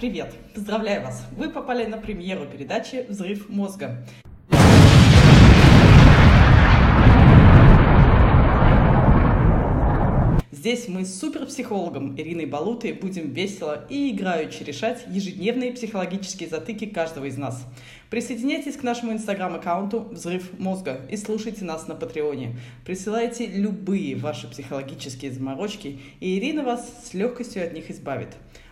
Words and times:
привет! 0.00 0.32
Поздравляю 0.54 1.02
вас! 1.02 1.26
Вы 1.36 1.50
попали 1.50 1.84
на 1.84 1.98
премьеру 1.98 2.46
передачи 2.46 3.04
«Взрыв 3.10 3.50
мозга». 3.50 4.02
Здесь 10.50 10.88
мы 10.88 11.04
с 11.04 11.18
суперпсихологом 11.18 12.18
Ириной 12.18 12.46
Балутой 12.46 12.94
будем 12.94 13.32
весело 13.32 13.86
и 13.90 14.10
играючи 14.10 14.62
решать 14.62 15.04
ежедневные 15.06 15.72
психологические 15.72 16.48
затыки 16.48 16.86
каждого 16.86 17.26
из 17.26 17.36
нас. 17.36 17.66
Присоединяйтесь 18.08 18.76
к 18.76 18.82
нашему 18.82 19.12
инстаграм-аккаунту 19.12 20.08
«Взрыв 20.12 20.58
мозга» 20.58 21.02
и 21.10 21.18
слушайте 21.18 21.66
нас 21.66 21.88
на 21.88 21.94
Патреоне. 21.94 22.58
Присылайте 22.86 23.46
любые 23.46 24.16
ваши 24.16 24.48
психологические 24.48 25.30
заморочки, 25.30 26.00
и 26.20 26.38
Ирина 26.38 26.62
вас 26.62 26.90
с 27.04 27.12
легкостью 27.12 27.62
от 27.64 27.74
них 27.74 27.90
избавит. 27.90 28.30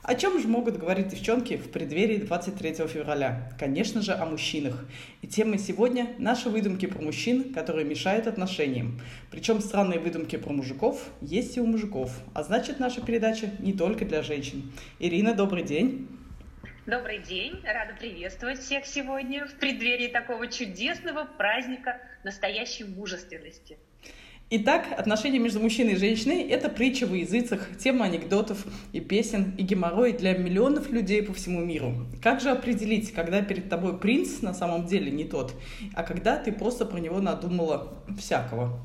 О 0.08 0.14
чем 0.14 0.40
же 0.40 0.48
могут 0.48 0.78
говорить 0.78 1.08
девчонки 1.08 1.58
в 1.58 1.70
преддверии 1.70 2.16
23 2.16 2.86
февраля? 2.88 3.52
Конечно 3.58 4.00
же, 4.00 4.14
о 4.14 4.24
мужчинах. 4.24 4.86
И 5.20 5.26
тема 5.26 5.58
сегодня– 5.58 6.14
наши 6.18 6.48
выдумки 6.48 6.86
про 6.86 7.02
мужчин, 7.02 7.52
которые 7.52 7.84
мешают 7.84 8.26
отношениям. 8.26 8.98
Причем 9.30 9.60
странные 9.60 9.98
выдумки 9.98 10.36
про 10.36 10.50
мужиков 10.50 11.10
есть 11.20 11.58
и 11.58 11.60
у 11.60 11.66
мужиков. 11.66 12.10
А 12.32 12.42
значит, 12.42 12.80
наша 12.80 13.02
передача 13.02 13.50
не 13.58 13.74
только 13.74 14.06
для 14.06 14.22
женщин. 14.22 14.72
Ирина, 14.98 15.34
добрый 15.34 15.62
день. 15.62 16.08
Добрый 16.86 17.18
день, 17.18 17.60
рада 17.62 17.92
приветствовать 18.00 18.60
всех 18.60 18.86
сегодня 18.86 19.44
в 19.44 19.58
преддверии 19.58 20.08
такого 20.08 20.46
чудесного 20.46 21.26
праздника 21.26 22.00
настоящей 22.24 22.84
мужественности. 22.84 23.76
Итак, 24.50 24.86
отношения 24.96 25.38
между 25.38 25.60
мужчиной 25.60 25.92
и 25.92 25.96
женщиной– 25.96 26.42
это 26.48 26.70
притча 26.70 27.04
в 27.04 27.12
языцах, 27.12 27.68
тема 27.76 28.06
анекдотов 28.06 28.64
и 28.94 29.00
песен, 29.00 29.54
и 29.58 29.62
геморрой 29.62 30.14
для 30.14 30.34
миллионов 30.38 30.88
людей 30.88 31.22
по 31.22 31.34
всему 31.34 31.62
миру. 31.62 31.92
Как 32.22 32.40
же 32.40 32.48
определить, 32.48 33.12
когда 33.12 33.42
перед 33.42 33.68
тобой 33.68 33.98
принц 33.98 34.40
на 34.40 34.54
самом 34.54 34.86
деле 34.86 35.10
не 35.10 35.24
тот, 35.24 35.52
а 35.94 36.02
когда 36.02 36.38
ты 36.38 36.50
просто 36.50 36.86
про 36.86 36.96
него 36.96 37.20
надумала 37.20 37.92
всякого? 38.18 38.80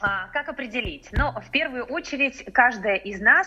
А, 0.00 0.26
как 0.32 0.48
определить? 0.48 1.10
Ну, 1.12 1.30
в 1.30 1.52
первую 1.52 1.84
очередь, 1.84 2.44
каждая 2.52 2.96
из 2.96 3.20
нас 3.20 3.46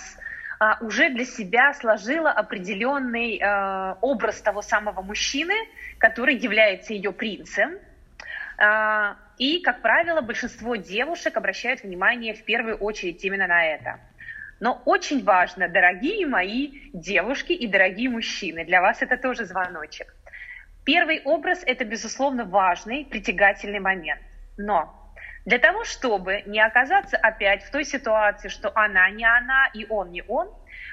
а, 0.57 0.77
уже 0.79 1.09
для 1.09 1.25
себя 1.25 1.73
сложила 1.73 2.31
определенный 2.31 3.41
а, 3.43 3.97
образ 3.99 4.39
того 4.39 4.61
самого 4.61 5.01
мужчины, 5.01 5.55
который 5.97 6.37
является 6.37 6.93
ее 6.93 7.11
принцем– 7.11 7.71
и, 9.37 9.61
как 9.61 9.81
правило, 9.81 10.21
большинство 10.21 10.75
девушек 10.75 11.35
обращают 11.35 11.83
внимание 11.83 12.33
в 12.33 12.43
первую 12.43 12.77
очередь 12.77 13.23
именно 13.25 13.47
на 13.47 13.65
это. 13.65 13.99
Но 14.59 14.81
очень 14.85 15.23
важно, 15.23 15.67
дорогие 15.67 16.27
мои 16.27 16.91
девушки 16.93 17.51
и 17.51 17.67
дорогие 17.67 18.09
мужчины, 18.09 18.63
для 18.63 18.81
вас 18.81 19.01
это 19.01 19.17
тоже 19.17 19.45
звоночек. 19.45 20.13
Первый 20.85 21.21
образ– 21.23 21.63
это, 21.65 21.85
безусловно, 21.85 22.45
важный, 22.45 23.05
притягательный 23.05 23.79
момент. 23.79 24.21
Но 24.57 25.00
для 25.45 25.57
того, 25.57 25.83
чтобы 25.83 26.43
не 26.45 26.59
оказаться 26.59 27.17
опять 27.17 27.63
в 27.63 27.71
той 27.71 27.83
ситуации, 27.83 28.47
что 28.47 28.71
она 28.75 29.09
не 29.09 29.25
она 29.25 29.69
и 29.73 29.85
он 29.89 30.11
не 30.11 30.23
он, 30.27 30.49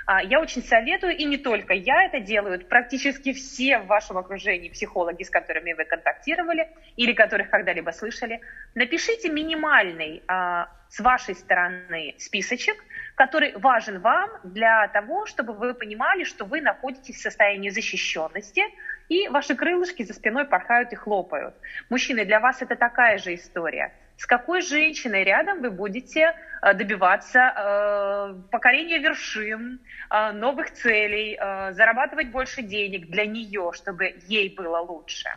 а, 0.06 0.22
я 0.22 0.40
очень 0.40 0.62
советую, 0.62 1.16
и 1.16 1.24
не 1.24 1.36
только 1.36 1.74
я 1.74 2.04
это 2.04 2.20
делают, 2.20 2.68
практически 2.68 3.34
все 3.34 3.78
в 3.78 3.86
вашем 3.86 4.16
окружении 4.16 4.70
психологи, 4.70 5.22
с 5.22 5.30
которыми 5.30 5.74
вы 5.74 5.84
контактировали 5.84 6.70
или 6.96 7.12
которых 7.12 7.50
когда-либо 7.50 7.90
слышали, 7.90 8.40
напишите 8.74 9.28
минимальный 9.28 10.22
а, 10.26 10.70
с 10.88 11.00
вашей 11.00 11.34
стороны 11.34 12.14
списочек, 12.16 12.82
который 13.16 13.54
важен 13.56 14.00
вам 14.00 14.30
для 14.44 14.88
того, 14.88 15.26
чтобы 15.26 15.52
вы 15.52 15.74
понимали, 15.74 16.24
что 16.24 16.46
вы 16.46 16.62
находитесь 16.62 17.16
в 17.16 17.20
состоянии 17.20 17.68
защищенности, 17.68 18.62
и 19.10 19.28
ваши 19.28 19.54
крылышки 19.54 20.04
за 20.04 20.14
спиной 20.14 20.46
порхают 20.46 20.92
и 20.92 20.96
хлопают. 20.96 21.54
Мужчины, 21.90 22.24
для 22.24 22.40
вас 22.40 22.62
это 22.62 22.76
такая 22.76 23.18
же 23.18 23.34
история– 23.34 23.92
с 24.18 24.26
какой 24.26 24.62
женщиной 24.62 25.22
рядом 25.24 25.62
вы 25.62 25.70
будете 25.70 26.34
э, 26.60 26.74
добиваться 26.74 27.38
э, 27.38 28.34
покорения 28.50 28.98
вершин, 28.98 29.80
э, 30.10 30.32
новых 30.32 30.72
целей, 30.72 31.38
э, 31.40 31.72
зарабатывать 31.72 32.30
больше 32.30 32.62
денег 32.62 33.08
для 33.08 33.26
нее, 33.26 33.70
чтобы 33.74 34.16
ей 34.26 34.54
было 34.54 34.78
лучше. 34.78 35.28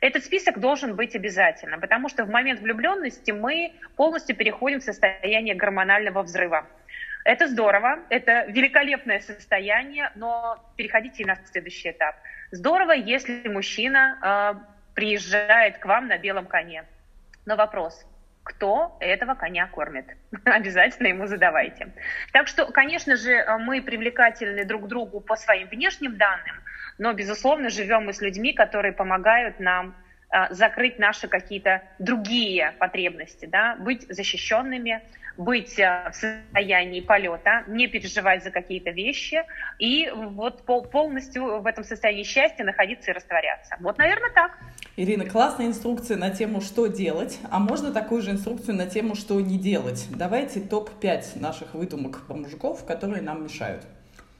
Этот 0.00 0.24
список 0.24 0.58
должен 0.58 0.96
быть 0.96 1.14
обязательно, 1.14 1.78
потому 1.78 2.08
что 2.08 2.24
в 2.24 2.28
момент 2.28 2.60
влюбленности 2.60 3.30
мы 3.30 3.72
полностью 3.96 4.34
переходим 4.34 4.80
в 4.80 4.84
состояние 4.84 5.54
гормонального 5.54 6.22
взрыва. 6.22 6.66
Это 7.24 7.46
здорово, 7.46 8.00
это 8.10 8.44
великолепное 8.48 9.20
состояние, 9.20 10.10
но 10.16 10.58
переходите 10.76 11.24
на 11.24 11.36
следующий 11.46 11.92
этап. 11.92 12.16
Здорово, 12.50 12.92
если 12.92 13.48
мужчина 13.48 14.18
э, 14.20 14.94
приезжает 14.94 15.78
к 15.78 15.86
вам 15.86 16.08
на 16.08 16.18
белом 16.18 16.46
коне. 16.46 16.84
Но 17.46 17.56
вопрос, 17.56 18.04
кто 18.44 18.96
этого 19.00 19.34
коня 19.34 19.66
кормит. 19.66 20.06
Обязательно 20.44 21.08
ему 21.08 21.26
задавайте. 21.26 21.88
Так 22.32 22.46
что, 22.46 22.66
конечно 22.66 23.16
же, 23.16 23.44
мы 23.60 23.82
привлекательны 23.82 24.64
друг 24.64 24.86
другу 24.86 25.20
по 25.20 25.34
своим 25.36 25.68
внешним 25.68 26.16
данным, 26.16 26.56
но, 26.98 27.12
безусловно, 27.14 27.70
живем 27.70 28.04
мы 28.04 28.12
с 28.12 28.20
людьми, 28.20 28.52
которые 28.52 28.92
помогают 28.92 29.58
нам 29.60 29.96
закрыть 30.50 30.98
наши 30.98 31.28
какие-то 31.28 31.82
другие 31.98 32.74
потребности, 32.78 33.46
да, 33.46 33.76
быть 33.76 34.06
защищенными, 34.08 35.02
быть 35.36 35.78
а, 35.80 36.10
в 36.10 36.14
состоянии 36.14 37.00
полета, 37.00 37.64
не 37.66 37.86
переживать 37.88 38.44
за 38.44 38.50
какие-то 38.50 38.90
вещи 38.90 39.42
и 39.78 40.10
вот 40.10 40.64
полностью 40.64 41.60
в 41.60 41.66
этом 41.66 41.84
состоянии 41.84 42.22
счастья 42.22 42.64
находиться 42.64 43.10
и 43.10 43.14
растворяться. 43.14 43.76
Вот, 43.80 43.98
наверное, 43.98 44.30
так. 44.30 44.58
Ирина, 44.96 45.26
классная 45.26 45.66
инструкция 45.66 46.16
на 46.16 46.30
тему, 46.30 46.60
что 46.60 46.86
делать, 46.86 47.40
а 47.50 47.58
можно 47.58 47.92
такую 47.92 48.22
же 48.22 48.30
инструкцию 48.30 48.76
на 48.76 48.86
тему, 48.86 49.16
что 49.16 49.40
не 49.40 49.58
делать. 49.58 50.06
Давайте 50.10 50.60
топ-5 50.60 51.40
наших 51.40 51.74
выдумок 51.74 52.26
про 52.26 52.34
мужиков, 52.34 52.84
которые 52.84 53.22
нам 53.22 53.42
мешают. 53.42 53.82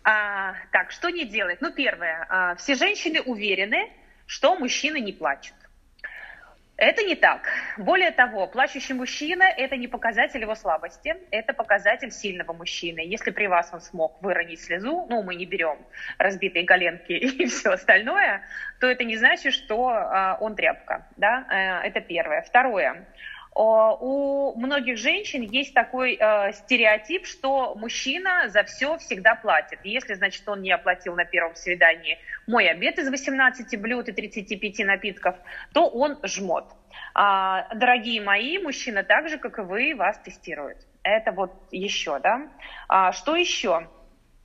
А, 0.05 0.55
так, 0.71 0.93
что 0.93 1.09
не 1.09 1.25
делать? 1.25 1.61
Ну, 1.61 1.73
первое. 1.73 2.27
А, 2.29 2.55
все 2.57 2.77
женщины 2.77 3.21
уверены, 3.21 3.91
что 4.27 4.55
мужчины 4.57 5.01
не 5.01 5.13
плачут. 5.13 5.55
Это 6.77 7.05
не 7.05 7.15
так. 7.15 7.43
Более 7.79 8.11
того, 8.11 8.49
плачущий 8.49 8.95
мужчина– 8.95 9.45
это 9.57 9.77
не 9.77 9.87
показатель 9.87 10.41
его 10.41 10.57
слабости, 10.57 11.15
это 11.31 11.53
показатель 11.53 12.11
сильного 12.11 12.53
мужчины. 12.53 13.01
Если 13.01 13.31
при 13.31 13.47
вас 13.47 13.71
он 13.73 13.81
смог 13.81 14.21
выронить 14.21 14.61
слезу, 14.61 15.07
ну, 15.09 15.23
мы 15.23 15.37
не 15.37 15.47
берем 15.47 15.79
разбитые 16.19 16.67
коленки 16.67 17.13
и 17.43 17.47
все 17.47 17.71
остальное, 17.71 18.43
то 18.81 18.89
это 18.89 19.05
не 19.05 19.17
значит, 19.17 19.55
что 19.55 19.93
э, 19.93 20.37
он 20.41 20.57
тряпка. 20.57 21.07
Да? 21.17 21.47
Э, 21.49 21.87
это 21.87 22.01
первое. 22.01 22.43
Второе. 22.43 23.05
У 23.57 24.53
многих 24.57 24.99
женщин 24.99 25.43
есть 25.43 25.75
такой 25.75 26.17
э, 26.19 26.53
стереотип, 26.53 27.25
что 27.25 27.77
мужчина 27.77 28.49
за 28.49 28.65
все 28.65 28.99
всегда 28.99 29.37
платит. 29.37 29.79
Если, 29.85 30.15
значит, 30.15 30.49
он 30.49 30.63
не 30.63 30.73
оплатил 30.73 31.15
на 31.15 31.25
первом 31.25 31.55
свидании 31.55 32.19
мой 32.49 32.69
обед 32.69 32.99
из 32.99 33.09
18 33.09 33.81
блюд 33.81 34.09
и 34.09 34.13
35 34.13 34.87
напитков, 34.87 35.37
то 35.73 35.89
он 35.89 36.19
жмот. 36.25 36.65
А, 37.15 37.73
дорогие 37.75 38.21
мои, 38.21 38.59
мужчина 38.59 39.05
так 39.05 39.29
же, 39.29 39.39
как 39.39 39.59
и 39.59 39.63
вы, 39.63 39.95
вас 39.95 40.19
тестирует. 40.19 40.79
Это 41.05 41.31
вот 41.31 41.53
еще, 41.71 42.19
да. 42.19 42.49
А, 42.89 43.13
что 43.13 43.37
еще? 43.37 43.89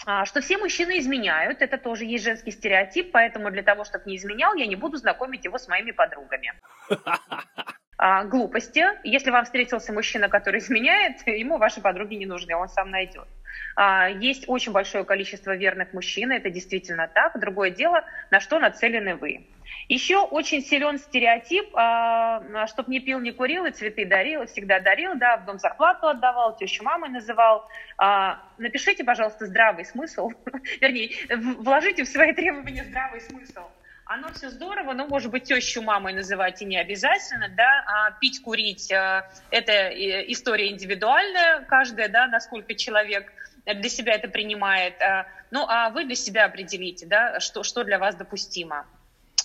А, 0.05 0.25
что 0.25 0.41
все 0.41 0.59
мужчины 0.59 0.99
изменяют, 0.99 1.63
это 1.63 1.79
тоже 1.79 2.05
есть 2.05 2.23
женский 2.23 2.51
стереотип, 2.51 3.11
поэтому 3.11 3.49
для 3.49 3.63
того, 3.63 3.85
чтобы 3.85 4.03
не 4.05 4.17
изменял, 4.17 4.53
я 4.53 4.67
не 4.67 4.75
буду 4.75 4.97
знакомить 4.97 5.45
его 5.45 5.57
с 5.57 5.67
моими 5.67 5.91
подругами. 5.91 6.53
а, 8.01 8.23
глупости. 8.23 8.85
Если 9.03 9.29
вам 9.29 9.43
встретился 9.43 9.91
мужчина, 9.91 10.29
который 10.29 10.61
изменяет, 10.61 11.17
ему 11.27 11.57
ваши 11.57 11.81
подруги 11.81 12.15
не 12.15 12.25
нужны, 12.25 12.55
он 12.55 12.69
сам 12.69 12.91
найдет. 12.91 13.27
А, 13.75 14.07
есть 14.07 14.45
очень 14.47 14.71
большое 14.71 15.03
количество 15.03 15.53
верных 15.53 15.91
мужчин, 15.91 16.31
это 16.31 16.49
действительно 16.49 17.09
так. 17.13 17.37
Другое 17.37 17.71
дело, 17.71 18.05
на 18.31 18.39
что 18.39 18.57
нацелены 18.57 19.15
вы. 19.15 19.45
Еще 19.89 20.17
очень 20.17 20.61
силен 20.61 20.97
стереотип, 20.97 21.75
а, 21.75 22.67
чтоб 22.67 22.87
не 22.87 23.01
пил, 23.01 23.19
не 23.19 23.31
курил, 23.31 23.65
и 23.65 23.71
цветы 23.71 24.05
дарил, 24.05 24.45
всегда 24.45 24.79
дарил, 24.79 25.15
да, 25.15 25.35
в 25.35 25.45
дом 25.45 25.59
зарплату 25.59 26.07
отдавал, 26.07 26.55
тещу 26.55 26.85
мамой 26.85 27.09
называл. 27.09 27.67
А, 27.97 28.41
напишите, 28.57 29.03
пожалуйста, 29.03 29.45
здравый 29.45 29.83
смысл, 29.83 30.31
вернее, 30.79 31.11
вложите 31.35 32.05
в 32.05 32.07
свои 32.07 32.31
требования 32.31 32.85
здравый 32.85 33.19
смысл 33.19 33.63
оно 34.09 34.33
все 34.33 34.49
здорово, 34.49 34.93
но, 34.93 35.05
может 35.05 35.29
быть, 35.29 35.43
тещу 35.43 35.83
мамой 35.83 36.13
называть 36.13 36.63
и 36.63 36.65
не 36.65 36.77
обязательно, 36.77 37.47
да, 37.49 37.83
а 37.85 38.11
пить, 38.19 38.41
курить, 38.41 38.91
э, 38.91 39.23
это 39.51 39.71
э, 39.71 40.25
история 40.31 40.71
индивидуальная, 40.71 41.61
каждая, 41.65 42.09
да, 42.09 42.25
насколько 42.25 42.73
человек 42.73 43.31
для 43.65 43.87
себя 43.87 44.13
это 44.13 44.27
принимает, 44.27 44.99
э, 44.99 45.25
ну, 45.51 45.63
а 45.67 45.91
вы 45.91 46.05
для 46.05 46.15
себя 46.15 46.45
определите, 46.45 47.05
да, 47.05 47.39
что, 47.39 47.61
что 47.61 47.83
для 47.83 47.99
вас 47.99 48.15
допустимо. 48.15 48.87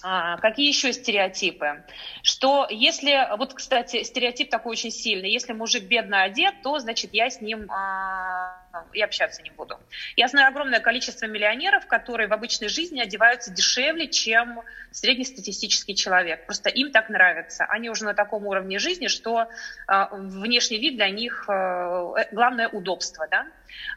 А, 0.02 0.38
какие 0.38 0.68
еще 0.68 0.94
стереотипы? 0.94 1.84
Что 2.22 2.66
если, 2.70 3.36
вот, 3.36 3.52
кстати, 3.52 4.02
стереотип 4.02 4.48
такой 4.48 4.72
очень 4.72 4.90
сильный, 4.90 5.30
если 5.30 5.52
мужик 5.52 5.84
бедно 5.84 6.22
одет, 6.22 6.54
то, 6.62 6.78
значит, 6.78 7.12
я 7.12 7.28
с 7.28 7.42
ним 7.42 7.70
а, 7.70 8.63
и 8.92 9.00
общаться 9.02 9.42
не 9.42 9.50
буду. 9.50 9.78
Я 10.16 10.28
знаю 10.28 10.48
огромное 10.48 10.80
количество 10.80 11.26
миллионеров, 11.26 11.86
которые 11.86 12.28
в 12.28 12.32
обычной 12.32 12.68
жизни 12.68 13.00
одеваются 13.00 13.50
дешевле, 13.50 14.08
чем 14.08 14.62
среднестатистический 14.90 15.94
человек. 15.94 16.46
Просто 16.46 16.68
им 16.70 16.90
так 16.92 17.08
нравится. 17.08 17.64
Они 17.68 17.90
уже 17.90 18.04
на 18.04 18.14
таком 18.14 18.46
уровне 18.46 18.78
жизни, 18.78 19.08
что 19.08 19.42
э, 19.42 20.06
внешний 20.12 20.78
вид 20.78 20.96
для 20.96 21.10
них 21.10 21.46
э, 21.48 22.14
главное 22.32 22.68
удобство. 22.68 23.26
Да? 23.30 23.46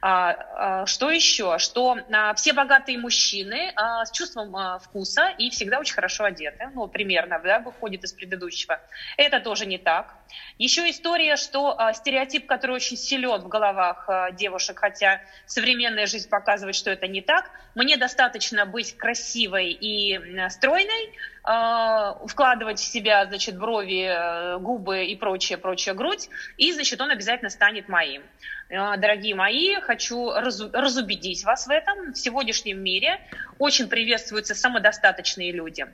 А, 0.01 0.31
а, 0.31 0.85
что 0.85 1.09
еще? 1.09 1.57
Что 1.59 1.97
а, 2.11 2.33
все 2.33 2.53
богатые 2.53 2.97
мужчины 2.97 3.73
с 4.03 4.11
чувством 4.11 4.55
вкуса 4.79 5.29
и 5.37 5.49
всегда 5.49 5.79
очень 5.79 5.95
хорошо 5.95 6.25
одеты, 6.25 6.69
ну, 6.73 6.87
примерно, 6.87 7.39
да, 7.39 7.59
выходит 7.59 8.03
из 8.03 8.13
предыдущего. 8.13 8.79
Это 9.17 9.39
тоже 9.39 9.65
не 9.65 9.77
так. 9.77 10.13
Еще 10.57 10.89
история, 10.89 11.35
что 11.35 11.77
стереотип, 11.93 12.45
который 12.45 12.75
очень 12.75 12.97
силен 12.97 13.41
в 13.41 13.47
головах 13.47 14.09
девушек, 14.33 14.66
хотя 14.75 15.21
современная 15.45 16.05
жизнь 16.05 16.29
показывает, 16.29 16.75
что 16.75 16.91
это 16.91 17.07
не 17.07 17.21
так, 17.21 17.49
мне 17.75 17.97
достаточно 17.97 18.65
быть 18.65 18.95
красивой 18.97 19.71
и 19.71 20.19
стройной, 20.49 21.11
вкладывать 21.47 22.77
в 22.79 22.83
себя, 22.83 23.25
значит, 23.25 23.57
брови, 23.57 24.03
э, 24.03 24.57
губы 24.57 25.05
и 25.05 25.15
прочее, 25.15 25.57
прочее, 25.57 25.95
грудь, 25.95 26.29
и, 26.57 26.73
значит, 26.73 26.99
он 26.99 27.09
обязательно 27.09 27.49
станет 27.49 27.87
моим. 27.87 28.21
Э, 28.67 28.97
дорогие 28.97 29.33
мои, 29.33 29.75
хочу 29.75 30.29
разубедить 30.31 31.45
вас 31.45 31.67
в 31.67 31.69
этом. 31.69 32.11
В 32.11 32.17
сегодняшнем 32.17 32.83
мире 32.83 33.21
очень 33.59 33.87
приветствуются 33.87 34.55
самодостаточные 34.55 35.53
люди. 35.53 35.85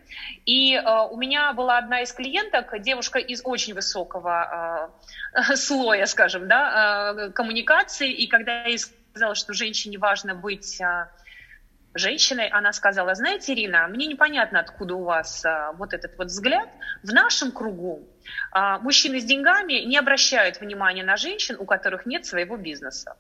И 0.48 0.74
э, 0.74 0.82
у 1.12 1.18
меня 1.18 1.54
была 1.54 1.78
одна 1.78 2.02
из 2.02 2.12
клиенток, 2.14 2.82
девушка 2.82 3.20
из 3.20 3.42
очень 3.44 3.76
высокого 3.76 4.92
слоя, 5.56 6.08
скажем, 6.08 6.48
да, 6.48 7.30
коммуникации, 7.36 8.12
и 8.12 8.26
когда 8.26 8.64
я 8.64 8.78
сказала, 8.80 9.36
что 9.36 9.54
женщине 9.54 10.00
важно 10.00 10.34
быть 10.34 10.82
женщиной, 11.96 12.48
она 12.48 12.74
сказала, 12.74 13.16
знаете, 13.16 13.54
Ирина, 13.54 13.88
мне 13.88 14.08
непонятно, 14.08 14.60
откуда 14.60 14.96
у 14.96 15.04
вас 15.04 15.46
а, 15.46 15.74
вот 15.74 15.94
этот 15.94 16.18
вот 16.18 16.28
взгляд. 16.28 16.70
В 17.04 17.14
нашем 17.14 17.52
кругу 17.52 18.08
а, 18.52 18.80
мужчины 18.80 19.20
с 19.20 19.26
деньгами 19.26 19.86
не 19.86 19.98
обращают 19.98 20.60
внимания 20.60 21.04
на 21.04 21.18
женщин, 21.18 21.56
у 21.60 21.66
которых 21.66 22.06
нет 22.06 22.26
своего 22.26 22.58
бизнеса. 22.58 23.16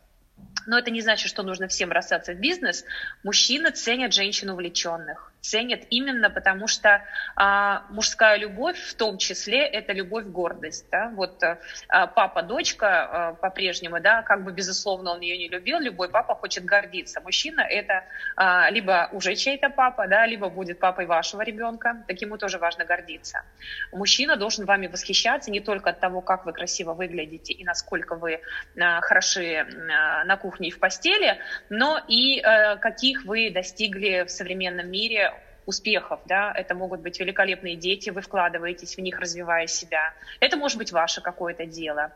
Но 0.65 0.77
это 0.77 0.91
не 0.91 1.01
значит, 1.01 1.29
что 1.29 1.43
нужно 1.43 1.67
всем 1.67 1.89
бросаться 1.89 2.33
в 2.33 2.39
бизнес. 2.39 2.85
Мужчины 3.23 3.71
ценят 3.71 4.13
женщин 4.13 4.49
увлеченных 4.49 5.33
ценят 5.43 5.81
именно 5.89 6.29
потому, 6.29 6.67
что 6.67 7.03
а, 7.35 7.83
мужская 7.89 8.37
любовь 8.37 8.79
в 8.79 8.95
том 8.95 9.17
числе 9.17 9.65
это 9.65 9.91
любовь 9.93 10.25
гордость. 10.25 10.85
Да? 10.89 11.11
Вот 11.15 11.43
а, 11.43 12.07
папа, 12.07 12.41
дочка 12.41 12.87
а, 12.87 13.33
по-прежнему, 13.33 13.99
да, 13.99 14.21
как 14.23 14.43
бы 14.43 14.51
безусловно 14.53 15.11
он 15.11 15.19
ее 15.19 15.37
не 15.37 15.49
любил, 15.49 15.79
любой 15.79 16.09
папа 16.09 16.33
хочет 16.33 16.63
гордиться. 16.63 17.19
Мужчина 17.21 17.61
это 17.61 18.05
а, 18.35 18.69
либо 18.71 19.09
уже 19.11 19.35
чей-то 19.35 19.69
папа, 19.69 20.07
да, 20.07 20.25
либо 20.25 20.49
будет 20.49 20.79
папой 20.79 21.05
вашего 21.05 21.41
ребенка, 21.41 22.03
так 22.07 22.21
ему 22.21 22.37
тоже 22.37 22.57
важно 22.57 22.85
гордиться. 22.85 23.43
Мужчина 23.91 24.37
должен 24.37 24.65
вами 24.65 24.87
восхищаться 24.87 25.51
не 25.51 25.59
только 25.59 25.89
от 25.89 25.99
того, 25.99 26.21
как 26.21 26.45
вы 26.45 26.53
красиво 26.53 26.93
выглядите 26.93 27.51
и 27.53 27.65
насколько 27.65 28.15
вы 28.15 28.39
а, 28.79 29.01
хороши 29.01 29.57
а, 29.57 30.23
на 30.23 30.37
кухне 30.37 30.52
и 30.59 30.71
в 30.71 30.79
постели, 30.79 31.39
но 31.69 31.99
и 32.07 32.39
а, 32.41 32.77
каких 32.77 33.25
вы 33.25 33.49
достигли 33.49 34.23
в 34.25 34.29
современном 34.29 34.89
мире 34.89 35.33
успехов, 35.65 36.19
да, 36.25 36.51
это 36.55 36.75
могут 36.75 37.01
быть 37.01 37.19
великолепные 37.19 37.75
дети, 37.75 38.09
вы 38.09 38.21
вкладываетесь 38.21 38.95
в 38.95 39.01
них, 39.01 39.19
развивая 39.19 39.67
себя. 39.67 40.13
Это 40.39 40.57
может 40.57 40.77
быть 40.77 40.91
ваше 40.91 41.21
какое-то 41.21 41.65
дело. 41.65 42.13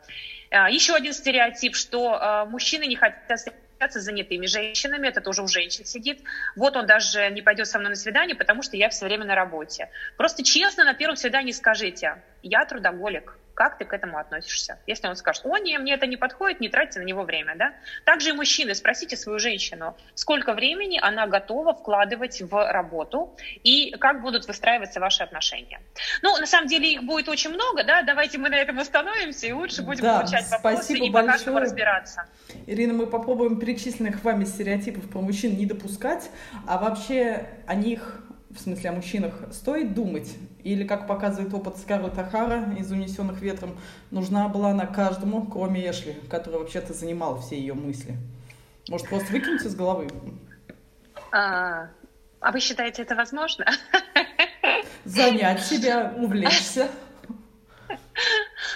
А, 0.51 0.69
еще 0.69 0.95
один 0.95 1.13
стереотип, 1.13 1.75
что 1.75 2.17
а, 2.19 2.45
мужчины 2.45 2.85
не 2.85 2.95
хотят 2.95 3.21
с 3.79 3.99
занятыми 3.99 4.47
женщинами, 4.47 5.07
это 5.07 5.21
тоже 5.21 5.43
у 5.43 5.47
женщин 5.47 5.85
сидит. 5.85 6.21
Вот 6.55 6.75
он 6.75 6.87
даже 6.87 7.29
не 7.29 7.41
пойдет 7.41 7.67
со 7.67 7.77
мной 7.79 7.91
на 7.91 7.95
свидание, 7.95 8.35
потому 8.35 8.63
что 8.63 8.75
я 8.75 8.89
все 8.89 9.05
время 9.05 9.25
на 9.25 9.35
работе. 9.35 9.89
Просто 10.17 10.43
честно 10.43 10.83
на 10.83 10.93
первом 10.93 11.15
свидании 11.15 11.51
скажите, 11.51 12.21
я 12.47 12.65
трудоголик, 12.65 13.37
как 13.57 13.79
ты 13.79 13.85
к 13.85 13.93
этому 13.93 14.19
относишься? 14.19 14.77
Если 14.85 15.07
он 15.07 15.15
скажет, 15.15 15.43
о, 15.43 15.57
не, 15.57 15.79
мне 15.79 15.95
это 15.95 16.05
не 16.05 16.15
подходит, 16.15 16.59
не 16.59 16.69
тратьте 16.69 16.99
на 16.99 17.03
него 17.03 17.23
время, 17.23 17.55
да? 17.55 17.73
Также 18.05 18.29
и 18.29 18.31
мужчины, 18.33 18.75
спросите 18.75 19.17
свою 19.17 19.39
женщину, 19.39 19.97
сколько 20.13 20.53
времени 20.53 20.99
она 21.01 21.25
готова 21.25 21.73
вкладывать 21.73 22.39
в 22.39 22.71
работу 22.71 23.35
и 23.63 23.95
как 23.99 24.21
будут 24.21 24.47
выстраиваться 24.47 24.99
ваши 24.99 25.23
отношения. 25.23 25.81
Ну, 26.21 26.37
на 26.37 26.45
самом 26.45 26.67
деле 26.67 26.93
их 26.93 27.03
будет 27.03 27.29
очень 27.29 27.49
много, 27.49 27.83
да, 27.83 28.03
давайте 28.03 28.37
мы 28.37 28.49
на 28.49 28.57
этом 28.57 28.77
остановимся 28.77 29.47
и 29.47 29.51
лучше 29.53 29.81
будем 29.81 30.03
да, 30.03 30.19
получать 30.19 30.47
вопросы 30.51 30.93
и 30.93 31.11
по 31.11 31.23
каждому 31.23 31.57
разбираться. 31.57 32.27
Ирина, 32.67 32.93
мы 32.93 33.07
попробуем 33.07 33.59
перечисленных 33.59 34.23
вами 34.23 34.45
стереотипов 34.45 35.09
про 35.09 35.21
мужчин 35.21 35.57
не 35.57 35.65
допускать, 35.65 36.29
а 36.67 36.77
вообще 36.77 37.47
о 37.65 37.73
них 37.73 38.21
в 38.49 38.59
смысле 38.59 38.89
о 38.89 38.93
мужчинах, 38.93 39.33
стоит 39.51 39.93
думать? 39.93 40.29
Или, 40.63 40.85
как 40.85 41.07
показывает 41.07 41.53
опыт 41.53 41.77
Скарлетт 41.77 42.17
Ахара 42.17 42.73
из 42.77 42.91
«Унесенных 42.91 43.41
ветром», 43.41 43.77
нужна 44.11 44.47
была 44.47 44.71
она 44.71 44.85
каждому, 44.85 45.45
кроме 45.45 45.89
Эшли, 45.89 46.13
который 46.29 46.59
вообще-то 46.59 46.93
занимал 46.93 47.39
все 47.39 47.57
ее 47.57 47.73
мысли? 47.73 48.15
Может, 48.89 49.07
просто 49.07 49.31
выкинуть 49.31 49.61
из 49.63 49.75
головы? 49.75 50.09
А, 51.31 51.89
а 52.39 52.51
вы 52.51 52.59
считаете 52.59 53.01
это 53.01 53.15
возможно? 53.15 53.65
Занять 55.05 55.61
себя, 55.61 56.13
увлечься. 56.17 56.89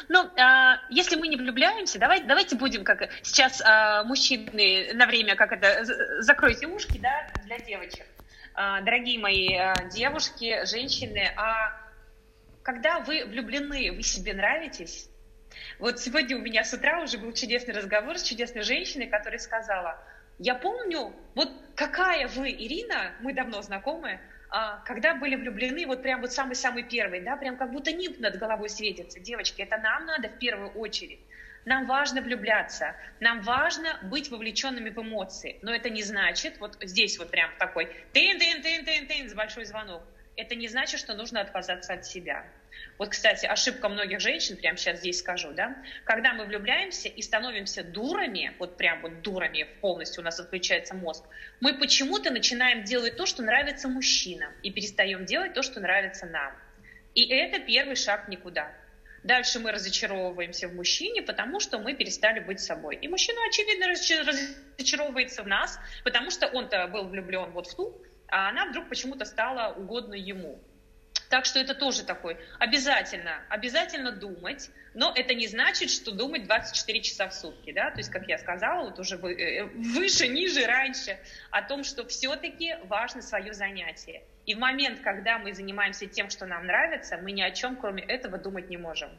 Ну, 0.07 0.29
а, 0.37 0.79
если 0.89 1.15
мы 1.15 1.27
не 1.27 1.35
влюбляемся, 1.35 1.99
давайте, 1.99 2.25
давайте 2.25 2.55
будем 2.55 2.83
как 2.83 3.09
сейчас 3.23 3.61
а, 3.61 4.03
мужчины 4.03 4.91
на 4.93 5.05
время, 5.05 5.35
как 5.35 5.51
это, 5.51 5.83
закройте 6.19 6.67
ушки, 6.67 6.99
да, 6.99 7.27
для 7.45 7.57
девочек. 7.59 8.05
А, 8.53 8.81
дорогие 8.81 9.17
мои 9.17 9.55
а, 9.55 9.73
девушки, 9.85 10.65
женщины, 10.65 11.31
а 11.37 11.71
когда 12.63 12.99
вы 12.99 13.25
влюблены, 13.25 13.93
вы 13.93 14.03
себе 14.03 14.33
нравитесь? 14.33 15.09
Вот 15.79 15.99
сегодня 15.99 16.37
у 16.37 16.41
меня 16.41 16.63
с 16.63 16.73
утра 16.73 17.01
уже 17.01 17.17
был 17.17 17.33
чудесный 17.33 17.73
разговор 17.73 18.17
с 18.17 18.23
чудесной 18.23 18.63
женщиной, 18.63 19.07
которая 19.07 19.39
сказала, 19.39 19.97
я 20.37 20.55
помню, 20.55 21.13
вот 21.33 21.49
какая 21.75 22.27
вы, 22.27 22.51
Ирина, 22.51 23.13
мы 23.21 23.33
давно 23.33 23.61
знакомы, 23.61 24.19
когда 24.85 25.15
были 25.15 25.35
влюблены, 25.35 25.85
вот 25.85 26.01
прям 26.01 26.21
вот 26.21 26.31
самый-самый 26.31 26.83
первый, 26.83 27.21
да, 27.21 27.37
прям 27.37 27.57
как 27.57 27.71
будто 27.71 27.91
нимб 27.91 28.19
над 28.19 28.37
головой 28.37 28.69
светится. 28.69 29.19
Девочки, 29.19 29.61
это 29.61 29.77
нам 29.77 30.05
надо 30.05 30.29
в 30.29 30.37
первую 30.39 30.71
очередь. 30.71 31.19
Нам 31.65 31.85
важно 31.85 32.21
влюбляться, 32.21 32.95
нам 33.19 33.41
важно 33.41 33.99
быть 34.03 34.29
вовлеченными 34.29 34.89
в 34.89 34.97
эмоции, 34.97 35.59
но 35.61 35.73
это 35.73 35.89
не 35.89 36.01
значит, 36.01 36.59
вот 36.59 36.77
здесь 36.81 37.19
вот 37.19 37.29
прям 37.29 37.51
такой 37.59 37.85
тын-тын-тын-тын-тын, 38.13 39.29
с 39.29 39.33
большой 39.33 39.65
звонок, 39.65 40.01
это 40.35 40.55
не 40.55 40.67
значит, 40.67 40.99
что 40.99 41.13
нужно 41.13 41.41
отказаться 41.41 41.93
от 41.93 42.05
себя. 42.05 42.45
Вот, 42.97 43.09
кстати, 43.09 43.45
ошибка 43.45 43.89
многих 43.89 44.19
женщин, 44.19 44.57
прямо 44.57 44.77
сейчас 44.77 44.99
здесь 44.99 45.19
скажу, 45.19 45.51
да, 45.53 45.75
когда 46.03 46.33
мы 46.33 46.45
влюбляемся 46.45 47.09
и 47.09 47.21
становимся 47.21 47.83
дурами, 47.83 48.53
вот 48.57 48.77
прям 48.77 49.01
вот 49.01 49.21
дурами 49.21 49.67
полностью 49.81 50.21
у 50.21 50.25
нас 50.25 50.39
отключается 50.39 50.95
мозг, 50.95 51.23
мы 51.59 51.77
почему-то 51.77 52.31
начинаем 52.31 52.83
делать 52.83 53.17
то, 53.17 53.25
что 53.25 53.43
нравится 53.43 53.87
мужчинам, 53.87 54.51
и 54.63 54.71
перестаем 54.71 55.25
делать 55.25 55.53
то, 55.53 55.61
что 55.61 55.79
нравится 55.79 56.25
нам. 56.25 56.53
И 57.13 57.27
это 57.27 57.59
первый 57.59 57.95
шаг 57.95 58.27
никуда. 58.29 58.71
Дальше 59.23 59.59
мы 59.59 59.71
разочаровываемся 59.71 60.67
в 60.67 60.73
мужчине, 60.73 61.21
потому 61.21 61.59
что 61.59 61.77
мы 61.77 61.93
перестали 61.93 62.39
быть 62.39 62.59
собой. 62.59 62.95
И 62.95 63.07
мужчина, 63.07 63.39
очевидно, 63.47 63.87
разочаровывается 63.87 65.43
в 65.43 65.47
нас, 65.47 65.79
потому 66.03 66.31
что 66.31 66.47
он-то 66.47 66.87
был 66.87 67.07
влюблен 67.07 67.51
вот 67.51 67.67
в 67.67 67.75
ту, 67.75 68.01
а 68.27 68.49
она 68.49 68.65
вдруг 68.65 68.89
почему-то 68.89 69.25
стала 69.25 69.73
угодна 69.73 70.15
ему. 70.15 70.59
Так 71.29 71.45
что 71.45 71.59
это 71.59 71.75
тоже 71.75 72.03
такой 72.03 72.37
обязательно, 72.59 73.41
обязательно 73.47 74.11
думать, 74.11 74.69
но 74.93 75.13
это 75.15 75.33
не 75.33 75.47
значит, 75.47 75.89
что 75.89 76.11
думать 76.11 76.45
24 76.45 77.01
часа 77.01 77.29
в 77.29 77.33
сутки, 77.33 77.71
да, 77.71 77.89
то 77.91 77.99
есть, 77.99 78.09
как 78.09 78.27
я 78.27 78.37
сказала, 78.37 78.89
вот 78.89 78.99
уже 78.99 79.15
э, 79.15 79.63
выше, 79.63 80.27
ниже, 80.27 80.65
раньше, 80.65 81.17
о 81.49 81.61
том, 81.61 81.85
что 81.85 82.05
все-таки 82.05 82.75
важно 82.83 83.21
свое 83.21 83.53
занятие. 83.53 84.23
И 84.45 84.55
в 84.55 84.59
момент, 84.59 85.01
когда 85.01 85.37
мы 85.37 85.53
занимаемся 85.53 86.07
тем, 86.07 86.29
что 86.29 86.45
нам 86.45 86.65
нравится, 86.65 87.17
мы 87.17 87.31
ни 87.31 87.41
о 87.41 87.51
чем, 87.51 87.75
кроме 87.75 88.03
этого, 88.03 88.37
думать 88.37 88.69
не 88.69 88.77
можем. 88.77 89.09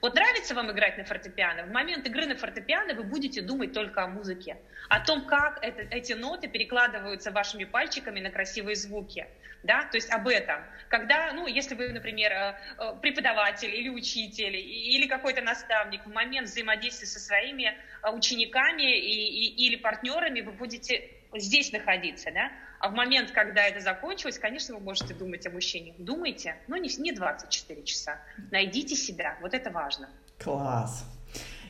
Вот 0.00 0.14
нравится 0.14 0.54
вам 0.54 0.70
играть 0.70 0.96
на 0.98 1.04
фортепиано? 1.04 1.64
В 1.64 1.70
момент 1.70 2.06
игры 2.06 2.26
на 2.26 2.36
фортепиано 2.36 2.94
вы 2.94 3.04
будете 3.04 3.42
думать 3.42 3.72
только 3.72 4.02
о 4.02 4.06
музыке, 4.06 4.56
о 4.88 5.00
том, 5.00 5.26
как 5.26 5.58
это, 5.62 5.82
эти 5.94 6.14
ноты 6.14 6.48
перекладываются 6.48 7.30
вашими 7.30 7.64
пальчиками 7.64 8.20
на 8.20 8.30
красивые 8.30 8.76
звуки. 8.76 9.26
Да? 9.62 9.84
То 9.90 9.98
есть 9.98 10.10
об 10.10 10.26
этом. 10.28 10.62
Когда, 10.88 11.32
ну, 11.34 11.46
если 11.46 11.74
вы, 11.74 11.90
например, 11.90 12.32
э, 12.32 12.54
э, 12.78 12.96
преподаватель 13.02 13.74
или 13.74 13.90
учитель, 13.90 14.56
или 14.56 15.06
какой-то 15.06 15.42
наставник, 15.42 16.06
в 16.06 16.12
момент 16.12 16.48
взаимодействия 16.48 17.06
со 17.06 17.20
своими 17.20 17.76
э, 18.02 18.10
учениками 18.10 18.82
и, 18.82 19.46
и, 19.46 19.66
или 19.66 19.76
партнерами 19.76 20.40
вы 20.40 20.52
будете 20.52 21.19
здесь 21.34 21.72
находиться, 21.72 22.30
да? 22.32 22.50
А 22.78 22.88
в 22.88 22.94
момент, 22.94 23.30
когда 23.30 23.62
это 23.66 23.80
закончилось, 23.80 24.38
конечно, 24.38 24.74
вы 24.74 24.80
можете 24.80 25.14
думать 25.14 25.46
о 25.46 25.50
мужчине. 25.50 25.94
Думайте, 25.98 26.56
но 26.66 26.76
не, 26.76 26.88
не 26.98 27.12
24 27.12 27.82
часа. 27.84 28.18
Найдите 28.50 28.96
себя, 28.96 29.38
вот 29.40 29.54
это 29.54 29.70
важно. 29.70 30.08
Класс. 30.38 31.04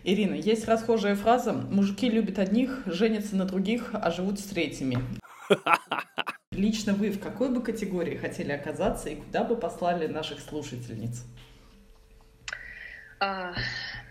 Ирина, 0.04 0.34
есть 0.34 0.66
расхожая 0.66 1.14
фраза 1.14 1.52
«Мужики 1.52 2.08
любят 2.08 2.38
одних, 2.38 2.82
женятся 2.86 3.36
на 3.36 3.44
других, 3.44 3.90
а 3.92 4.10
живут 4.10 4.40
с 4.40 4.44
третьими». 4.44 4.98
Лично 6.52 6.94
вы 6.94 7.10
в 7.10 7.20
какой 7.20 7.50
бы 7.50 7.62
категории 7.62 8.16
хотели 8.16 8.52
оказаться 8.52 9.08
и 9.08 9.16
куда 9.16 9.44
бы 9.44 9.56
послали 9.56 10.06
наших 10.06 10.40
слушательниц? 10.40 11.24
А, 13.20 13.54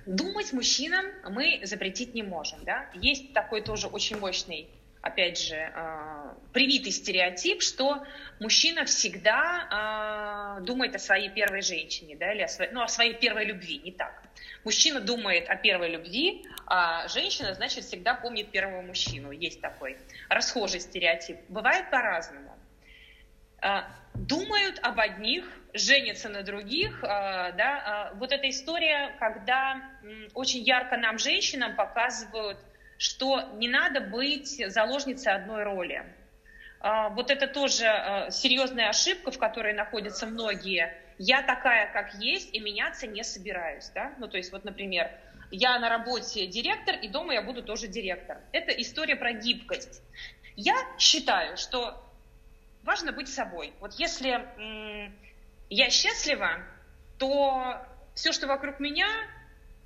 думать 0.05 0.53
мужчинам 0.53 1.05
мы 1.29 1.61
запретить 1.63 2.13
не 2.13 2.23
можем. 2.23 2.59
Да? 2.63 2.89
Есть 2.93 3.33
такой 3.33 3.61
тоже 3.61 3.87
очень 3.87 4.17
мощный 4.17 4.69
опять 5.01 5.39
же, 5.39 5.55
а, 5.75 6.35
привитый 6.53 6.91
стереотип, 6.91 7.61
что 7.61 8.03
мужчина 8.39 8.85
всегда 8.85 10.57
э, 10.59 10.65
думает 10.65 10.95
о 10.95 10.99
своей 10.99 11.29
первой 11.29 11.61
женщине, 11.61 12.15
да, 12.17 12.33
или 12.33 12.41
о 12.41 12.47
своей, 12.47 12.71
ну, 12.71 12.81
о 12.81 12.87
своей 12.87 13.13
первой 13.13 13.45
любви, 13.45 13.79
не 13.79 13.91
так. 13.91 14.21
Мужчина 14.63 14.99
думает 14.99 15.49
о 15.49 15.55
первой 15.55 15.89
любви, 15.89 16.45
а 16.65 17.07
женщина, 17.07 17.53
значит, 17.53 17.85
всегда 17.85 18.13
помнит 18.13 18.51
первого 18.51 18.81
мужчину. 18.81 19.31
Есть 19.31 19.61
такой 19.61 19.97
расхожий 20.27 20.79
стереотип. 20.79 21.37
Бывает 21.47 21.89
по-разному. 21.89 22.57
Э, 23.61 23.83
думают 24.15 24.79
об 24.81 24.99
одних, 24.99 25.45
женятся 25.73 26.29
на 26.29 26.41
других, 26.41 26.99
да, 27.01 28.11
вот 28.15 28.31
эта 28.31 28.49
история, 28.49 29.15
когда 29.19 29.81
очень 30.33 30.61
ярко 30.61 30.97
нам, 30.97 31.19
женщинам, 31.19 31.75
показывают 31.75 32.57
что 32.99 33.41
не 33.53 33.69
надо 33.69 34.01
быть 34.01 34.61
заложницей 34.71 35.33
одной 35.33 35.63
роли. 35.63 36.03
А, 36.81 37.09
вот 37.09 37.31
это 37.31 37.47
тоже 37.47 37.85
а, 37.87 38.29
серьезная 38.29 38.89
ошибка, 38.89 39.31
в 39.31 39.39
которой 39.39 39.73
находятся 39.73 40.27
многие. 40.27 40.93
Я 41.17 41.41
такая, 41.41 41.91
как 41.93 42.15
есть, 42.15 42.53
и 42.53 42.59
меняться 42.59 43.07
не 43.07 43.23
собираюсь. 43.23 43.89
Да? 43.95 44.13
Ну, 44.19 44.27
то 44.27 44.35
есть, 44.35 44.51
вот, 44.51 44.65
например, 44.65 45.09
я 45.49 45.79
на 45.79 45.87
работе 45.89 46.45
директор, 46.45 46.95
и 46.95 47.07
дома 47.07 47.33
я 47.33 47.41
буду 47.41 47.63
тоже 47.63 47.87
директор. 47.87 48.37
Это 48.51 48.73
история 48.73 49.15
про 49.15 49.31
гибкость. 49.31 50.01
Я 50.57 50.75
считаю, 50.97 51.55
что 51.55 52.05
важно 52.83 53.13
быть 53.13 53.29
собой. 53.29 53.73
Вот 53.79 53.93
если 53.93 54.45
я 55.69 55.89
счастлива, 55.89 56.65
то 57.17 57.77
все, 58.13 58.33
что 58.33 58.47
вокруг 58.47 58.81
меня, 58.81 59.07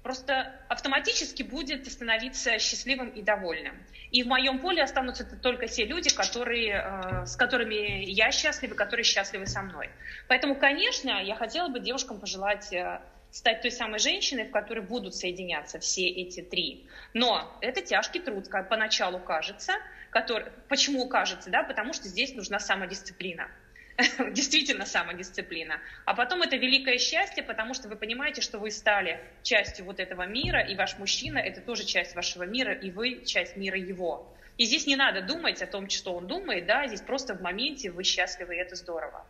просто 0.04 0.54
автоматически 0.68 1.44
будет 1.44 1.90
становиться 1.92 2.60
счастливым 2.60 3.10
и 3.10 3.22
довольным. 3.22 3.76
И 4.12 4.22
в 4.24 4.28
моем 4.28 4.60
поле 4.60 4.84
останутся 4.84 5.24
только 5.24 5.68
те 5.68 5.86
люди, 5.86 6.14
которые, 6.14 6.84
э, 6.84 7.26
с 7.26 7.36
которыми 7.36 8.04
я 8.06 8.32
счастлива, 8.32 8.76
которые 8.76 9.06
счастливы 9.06 9.48
со 9.48 9.62
мной. 9.62 9.90
Поэтому, 10.28 10.56
конечно, 10.56 11.24
я 11.24 11.36
хотела 11.36 11.70
бы 11.70 11.80
девушкам 11.80 12.20
пожелать 12.20 12.72
э, 12.74 13.02
стать 13.32 13.62
той 13.62 13.72
самой 13.72 14.00
женщиной, 14.00 14.44
в 14.44 14.52
которой 14.52 14.82
будут 14.82 15.16
соединяться 15.16 15.80
все 15.80 16.08
эти 16.08 16.42
три. 16.42 16.88
Но 17.14 17.58
это 17.62 17.82
тяжкий 17.82 18.20
труд, 18.20 18.48
как 18.48 18.70
поначалу 18.70 19.20
кажется. 19.20 19.74
Который, 20.12 20.52
почему 20.70 21.08
кажется? 21.08 21.50
Да? 21.50 21.64
Потому 21.64 21.94
что 21.94 22.08
здесь 22.08 22.36
нужна 22.36 22.60
самодисциплина. 22.60 23.48
действительно 24.32 24.86
самодисциплина. 24.86 25.80
А 26.06 26.14
потом 26.14 26.42
это 26.42 26.56
великое 26.56 26.98
счастье, 26.98 27.44
потому 27.44 27.74
что 27.74 27.90
вы 27.90 27.96
понимаете, 27.96 28.42
что 28.42 28.60
вы 28.60 28.72
стали 28.72 29.20
частью 29.44 29.86
вот 29.86 30.00
этого 30.00 30.26
мира, 30.26 30.62
и 30.62 30.76
ваш 30.76 30.98
мужчина— 30.98 31.38
это 31.40 31.62
тоже 31.62 31.86
часть 31.86 32.16
вашего 32.16 32.44
мира, 32.44 32.74
и 32.74 32.92
вы— 32.92 33.24
часть 33.26 33.56
мира 33.56 33.78
его. 33.78 34.34
И 34.58 34.66
здесь 34.66 34.86
не 34.86 34.96
надо 34.96 35.22
думать 35.22 35.62
о 35.62 35.68
том, 35.68 35.90
что 35.90 36.14
он 36.14 36.28
думает, 36.28 36.66
да, 36.66 36.88
здесь 36.88 37.02
просто 37.02 37.36
в 37.36 37.42
моменте 37.42 37.90
вы 37.90 38.04
счастливы, 38.04 38.56
и 38.56 38.60
это 38.60 38.76
здорово. 38.76 39.26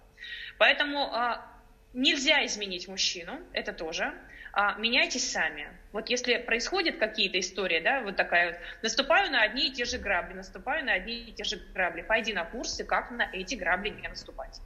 Поэтому 0.58 1.14
а, 1.14 1.46
нельзя 1.94 2.46
изменить 2.46 2.88
мужчину, 2.88 3.40
это 3.54 3.72
тоже 3.72 4.14
а, 4.54 4.76
меняйтесь 4.76 5.32
сами. 5.32 5.68
Вот 5.92 6.10
если 6.10 6.38
происходят 6.38 6.98
какие-то 6.98 7.40
истории, 7.40 7.80
да, 7.80 8.02
вот 8.02 8.16
такая 8.16 8.52
вот, 8.52 8.60
наступаю 8.84 9.32
на 9.32 9.42
одни 9.42 9.68
и 9.68 9.72
те 9.72 9.84
же 9.84 9.98
грабли, 9.98 10.36
наступаю 10.36 10.86
на 10.86 10.94
одни 10.94 11.16
и 11.16 11.32
те 11.32 11.44
же 11.44 11.58
грабли, 11.74 12.04
пойди 12.04 12.34
на 12.34 12.46
курсы, 12.46 12.84
как 12.84 13.10
на 13.10 13.28
эти 13.34 13.56
грабли 13.56 13.90
не 13.90 14.08
наступать. 14.08 14.62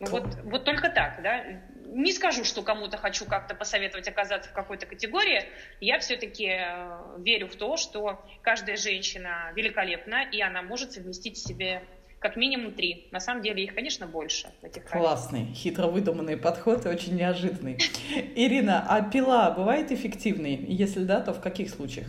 Ну, 0.00 0.10
вот, 0.10 0.24
вот 0.44 0.64
только 0.64 0.90
так, 0.90 1.22
да. 1.22 1.42
Не 1.86 2.12
скажу, 2.12 2.44
что 2.44 2.62
кому-то 2.62 2.98
хочу 2.98 3.24
как-то 3.24 3.54
посоветовать 3.54 4.06
оказаться 4.08 4.50
в 4.50 4.52
какой-то 4.52 4.86
категории. 4.86 5.48
Я 5.80 5.98
все-таки 5.98 6.46
э, 6.46 7.16
верю 7.18 7.48
в 7.48 7.56
то, 7.56 7.76
что 7.76 8.24
каждая 8.42 8.76
женщина 8.76 9.50
великолепна, 9.56 10.22
и 10.30 10.40
она 10.40 10.62
может 10.62 10.92
совместить 10.92 11.36
в 11.36 11.40
себе 11.40 11.82
как 12.18 12.36
минимум 12.36 12.72
три. 12.72 13.08
На 13.10 13.20
самом 13.20 13.42
деле 13.42 13.64
их, 13.64 13.74
конечно, 13.74 14.06
больше. 14.06 14.48
Этих 14.62 14.84
Классный, 14.84 15.52
хитро 15.54 15.86
выдуманный 15.86 16.36
подход 16.36 16.84
и 16.86 16.88
очень 16.88 17.16
неожиданный. 17.16 17.78
Ирина, 18.34 18.84
а 18.88 19.02
пила 19.02 19.50
бывает 19.50 19.92
эффективной? 19.92 20.56
Если 20.56 21.04
да, 21.04 21.20
то 21.20 21.32
в 21.32 21.40
каких 21.40 21.70
случаях? 21.70 22.06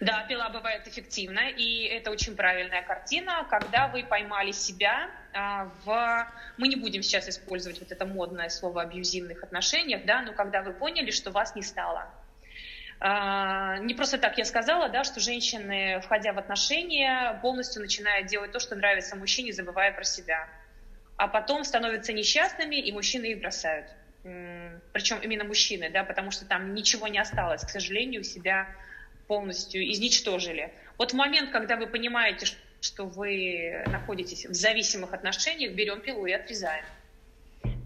Да, 0.00 0.24
пила 0.28 0.48
бывает 0.48 0.86
эффективна, 0.88 1.48
и 1.56 1.84
это 1.84 2.10
очень 2.10 2.34
правильная 2.34 2.82
картина, 2.82 3.46
когда 3.48 3.86
вы 3.86 4.02
поймали 4.02 4.50
себя 4.50 5.08
а, 5.32 5.70
в... 5.84 6.26
Мы 6.56 6.66
не 6.66 6.74
будем 6.74 7.02
сейчас 7.02 7.28
использовать 7.28 7.78
вот 7.78 7.92
это 7.92 8.04
модное 8.04 8.48
слово 8.48 8.82
абьюзивных 8.82 9.44
отношениях, 9.44 10.04
да, 10.04 10.22
но 10.22 10.32
когда 10.32 10.62
вы 10.62 10.72
поняли, 10.72 11.12
что 11.12 11.30
вас 11.30 11.54
не 11.54 11.62
стало, 11.62 12.08
не 13.00 13.94
просто 13.94 14.18
так 14.18 14.38
я 14.38 14.44
сказала, 14.44 14.88
да, 14.88 15.04
что 15.04 15.20
женщины, 15.20 16.00
входя 16.00 16.32
в 16.32 16.38
отношения, 16.38 17.38
полностью 17.42 17.80
начинают 17.80 18.26
делать 18.26 18.50
то, 18.50 18.58
что 18.58 18.74
нравится 18.74 19.14
мужчине, 19.14 19.52
забывая 19.52 19.92
про 19.92 20.04
себя. 20.04 20.48
А 21.16 21.28
потом 21.28 21.64
становятся 21.64 22.12
несчастными, 22.12 22.76
и 22.76 22.90
мужчины 22.92 23.26
их 23.26 23.40
бросают. 23.40 23.86
Причем 24.92 25.18
именно 25.20 25.44
мужчины, 25.44 25.90
да, 25.90 26.02
потому 26.02 26.32
что 26.32 26.44
там 26.44 26.74
ничего 26.74 27.06
не 27.08 27.18
осталось, 27.18 27.62
к 27.62 27.70
сожалению, 27.70 28.24
себя 28.24 28.68
полностью 29.28 29.82
изничтожили. 29.92 30.72
Вот 30.96 31.12
в 31.12 31.14
момент, 31.14 31.50
когда 31.50 31.76
вы 31.76 31.86
понимаете, 31.86 32.46
что 32.80 33.04
вы 33.06 33.84
находитесь 33.86 34.46
в 34.46 34.54
зависимых 34.54 35.12
отношениях, 35.12 35.72
берем 35.72 36.00
пилу 36.00 36.26
и 36.26 36.32
отрезаем. 36.32 36.84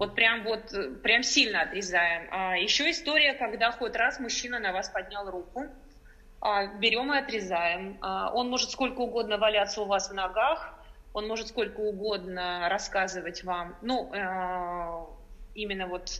Вот 0.02 0.16
прям 0.16 0.42
вот, 0.42 0.72
э, 0.72 0.88
прям 0.96 1.22
сильно 1.22 1.62
отрезаем. 1.62 2.26
А 2.32 2.56
еще 2.56 2.90
история, 2.90 3.34
когда 3.34 3.70
хоть 3.70 3.94
раз 3.94 4.18
мужчина 4.18 4.58
на 4.58 4.72
вас 4.72 4.88
поднял 4.88 5.30
руку, 5.30 5.66
а, 6.40 6.66
берем 6.74 7.14
и 7.14 7.18
отрезаем. 7.18 7.98
А, 8.00 8.32
он 8.34 8.50
может 8.50 8.72
сколько 8.72 8.98
угодно 8.98 9.38
валяться 9.38 9.80
у 9.80 9.84
вас 9.84 10.10
в 10.10 10.12
ногах, 10.12 10.74
он 11.12 11.28
может 11.28 11.46
сколько 11.46 11.78
угодно 11.78 12.68
рассказывать 12.68 13.44
вам. 13.44 13.76
Ну, 13.80 14.12
э, 14.12 15.06
именно 15.54 15.86
вот, 15.86 16.10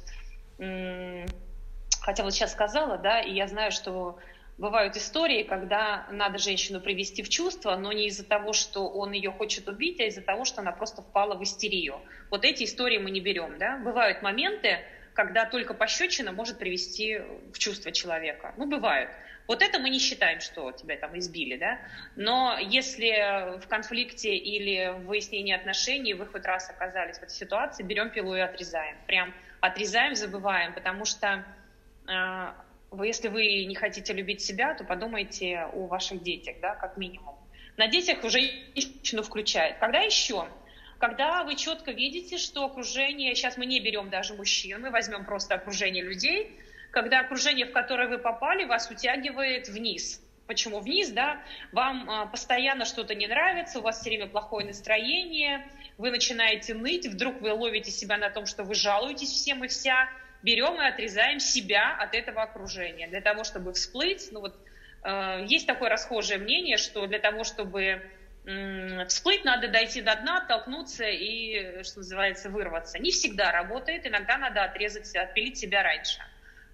хотя 2.03 2.23
вот 2.23 2.33
сейчас 2.33 2.53
сказала, 2.53 2.99
да, 2.99 3.21
и 3.21 3.33
я 3.33 3.49
знаю, 3.49 3.73
что 3.73 4.21
бывают 4.59 4.97
истории, 4.97 5.43
когда 5.43 6.07
надо 6.11 6.39
женщину 6.39 6.81
привести 6.81 7.23
в 7.23 7.29
чувство, 7.29 7.77
но 7.77 7.93
не 7.93 8.07
из-за 8.07 8.25
того, 8.25 8.53
что 8.53 8.89
он 8.89 9.13
ее 9.13 9.31
хочет 9.31 9.69
убить, 9.69 10.01
а 10.01 10.05
из-за 10.05 10.23
того, 10.23 10.45
что 10.45 10.61
она 10.61 10.73
просто 10.73 11.03
впала 11.03 11.35
в 11.35 11.43
истерию. 11.43 12.01
Вот 12.31 12.45
эти 12.45 12.65
истории 12.65 12.99
мы 12.99 13.11
не 13.11 13.21
берем. 13.21 13.59
Да? 13.59 13.79
Бывают 13.79 14.23
моменты, 14.23 14.79
когда 15.15 15.45
только 15.47 15.75
пощечина 15.75 16.33
может 16.33 16.59
привести 16.59 17.19
в 17.53 17.59
чувство 17.59 17.93
человека. 17.93 18.55
Ну, 18.57 18.67
бывают. 18.67 19.11
Вот 19.49 19.63
это 19.63 19.79
мы 19.79 19.91
не 19.91 19.99
считаем, 19.99 20.41
что 20.41 20.73
тебя 20.73 20.97
там 20.97 21.19
избили, 21.19 21.57
да. 21.57 21.79
Но 22.17 22.57
если 22.59 23.59
в 23.59 23.67
конфликте 23.69 24.35
или 24.37 24.93
в 24.93 25.07
выяснении 25.07 25.55
отношений 25.55 26.15
вы 26.15 26.27
хоть 26.27 26.45
раз 26.45 26.71
оказались 26.71 27.19
в 27.19 27.23
этой 27.23 27.33
ситуации, 27.33 27.83
берем 27.83 28.11
пилу 28.11 28.35
и 28.37 28.41
отрезаем. 28.41 28.97
Прям 29.07 29.35
отрезаем, 29.61 30.15
забываем, 30.15 30.73
потому 30.75 31.05
что 31.05 31.45
э, 32.07 32.53
вы, 32.93 33.07
если 33.07 33.29
вы 33.29 33.65
не 33.65 33.75
хотите 33.75 34.13
любить 34.13 34.43
себя, 34.43 34.75
то 34.75 34.85
подумайте 34.85 35.69
о 35.73 35.87
ваших 35.87 36.23
детях, 36.23 36.57
да, 36.61 36.75
как 36.75 36.97
минимум. 36.97 37.37
На 37.77 37.89
детях 37.89 38.23
уже 38.23 38.41
женщину 38.75 39.23
включает. 39.23 39.79
Когда 39.79 40.01
еще? 40.01 40.47
Когда 40.99 41.43
вы 41.43 41.57
четко 41.57 41.91
видите, 41.91 42.39
что 42.39 42.65
окружение, 42.65 43.35
сейчас 43.35 43.57
мы 43.57 43.67
не 43.67 43.81
берем 43.81 44.11
даже 44.11 44.35
мужчин, 44.35 44.81
мы 44.83 44.91
возьмем 44.91 45.25
просто 45.25 45.55
окружение 45.55 46.05
людей, 46.05 46.57
когда 46.93 47.21
окружение, 47.21 47.67
в 47.67 47.73
которое 47.73 48.09
вы 48.09 48.19
попали, 48.19 48.65
вас 48.65 48.91
утягивает 48.91 49.69
вниз. 49.69 50.23
Почему 50.47 50.81
вниз, 50.81 51.11
да? 51.11 51.41
Вам 51.73 52.11
а, 52.11 52.27
постоянно 52.27 52.85
что-то 52.85 53.15
не 53.15 53.27
нравится, 53.27 53.79
у 53.79 53.83
вас 53.83 54.01
все 54.01 54.11
время 54.11 54.27
плохое 54.27 54.67
настроение, 54.67 55.67
вы 55.99 56.11
начинаете 56.11 56.75
ныть, 56.75 57.07
вдруг 57.07 57.41
вы 57.41 57.53
ловите 57.53 57.91
себя 57.91 58.19
на 58.19 58.29
том, 58.29 58.45
что 58.47 58.63
вы 58.63 58.75
жалуетесь 58.75 59.31
всем 59.31 59.65
и 59.65 59.69
вся, 59.69 60.09
берем 60.43 60.81
и 60.81 60.85
отрезаем 60.85 61.41
себя 61.41 61.97
от 61.99 62.15
этого 62.15 62.43
окружения. 62.43 63.09
Для 63.09 63.21
того, 63.21 63.45
чтобы 63.45 63.73
всплыть, 63.73 64.29
ну 64.33 64.41
вот 64.41 64.57
э, 65.05 65.45
есть 65.49 65.67
такое 65.67 65.89
расхожее 65.89 66.39
мнение, 66.39 66.77
что 66.77 67.07
для 67.07 67.19
того, 67.19 67.45
чтобы 67.45 68.03
э, 68.45 69.07
всплыть, 69.07 69.45
надо 69.45 69.69
дойти 69.69 70.01
до 70.01 70.17
дна, 70.17 70.39
оттолкнуться 70.39 71.05
и, 71.05 71.83
что 71.85 71.99
называется, 71.99 72.51
вырваться. 72.51 72.99
Не 72.99 73.11
всегда 73.11 73.53
работает, 73.53 74.07
иногда 74.07 74.39
надо 74.39 74.65
отрезать, 74.65 75.15
отпилить 75.15 75.59
себя 75.59 75.83
раньше. 75.83 76.21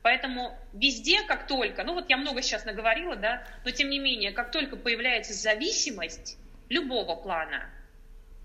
Поэтому 0.02 0.56
везде, 0.72 1.22
как 1.22 1.46
только, 1.46 1.82
ну 1.84 1.94
вот 1.94 2.08
я 2.08 2.16
много 2.16 2.40
сейчас 2.40 2.64
наговорила, 2.64 3.16
да, 3.16 3.44
но 3.64 3.70
тем 3.70 3.90
не 3.90 3.98
менее, 3.98 4.32
как 4.32 4.52
только 4.52 4.76
появляется 4.76 5.34
зависимость 5.34 6.38
любого 6.68 7.16
плана, 7.16 7.68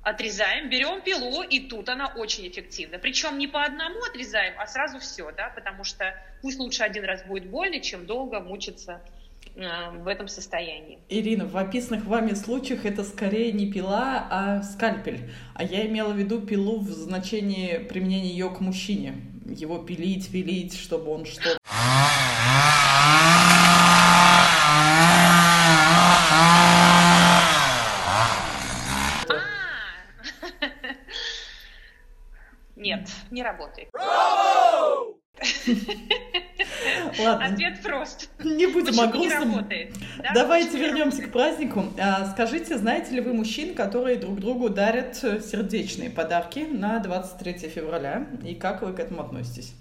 отрезаем, 0.04 0.70
берем 0.70 1.02
пилу, 1.02 1.42
и 1.42 1.62
тут 1.62 1.90
она 1.90 2.08
очень 2.08 2.48
эффективна. 2.48 3.00
Причем 3.00 3.38
не 3.38 3.48
по 3.48 3.64
одному 3.64 4.04
отрезаем, 4.04 4.54
а 4.60 4.68
сразу 4.68 5.00
все, 5.00 5.32
да, 5.32 5.50
потому 5.56 5.84
что 5.84 6.14
пусть 6.42 6.60
лучше 6.60 6.84
один 6.84 7.06
раз 7.06 7.24
будет 7.24 7.46
больно, 7.46 7.80
чем 7.80 8.06
долго 8.06 8.42
мучиться 8.42 9.02
э, 9.56 9.92
в 9.92 10.08
этом 10.08 10.28
состоянии. 10.28 11.00
Ирина, 11.08 11.46
в 11.46 11.56
описанных 11.56 12.06
вами 12.06 12.34
случаях 12.34 12.86
это 12.86 13.04
скорее 13.04 13.54
не 13.54 13.72
пила, 13.72 14.28
а 14.30 14.62
скальпель. 14.64 15.32
А 15.56 15.64
я 15.64 15.86
имела 15.88 16.12
в 16.12 16.18
виду 16.18 16.42
пилу 16.42 16.80
в 16.80 16.90
значении 16.90 17.78
применения 17.78 18.30
ее 18.30 18.50
к 18.50 18.60
мужчине. 18.60 19.16
Его 19.46 19.80
пилить, 19.80 20.32
пилить, 20.32 20.78
чтобы 20.78 21.12
он 21.12 21.26
что-то... 21.26 21.58
Работает. 33.54 33.90
Ладно. 37.20 37.46
Ответ 37.46 37.82
прост. 37.82 38.30
Не 38.44 38.68
будем 38.68 39.00
о 39.00 39.06
не 39.08 39.12
грустном. 39.12 39.56
работает? 39.56 39.94
да? 40.20 40.32
Давайте 40.34 40.70
Почему 40.72 40.84
не 40.84 40.90
вернемся 40.90 41.18
к 41.18 41.26
работает? 41.26 41.34
празднику. 41.58 41.86
А, 42.00 42.26
Скажите, 42.32 42.78
знаете 42.78 43.12
ли 43.16 43.22
вы 43.22 43.34
мужчин, 43.34 43.74
которые 43.76 44.18
друг 44.18 44.40
другу 44.40 44.70
дарят 44.70 45.24
э, 45.24 45.40
сердечные 45.42 46.10
подарки 46.10 46.60
на 46.60 47.00
23 47.00 47.54
февраля? 47.70 48.28
И 48.44 48.56
как 48.56 48.82
вы 48.82 48.94
к 48.94 49.00
этому 49.00 49.22
относитесь? 49.24 49.74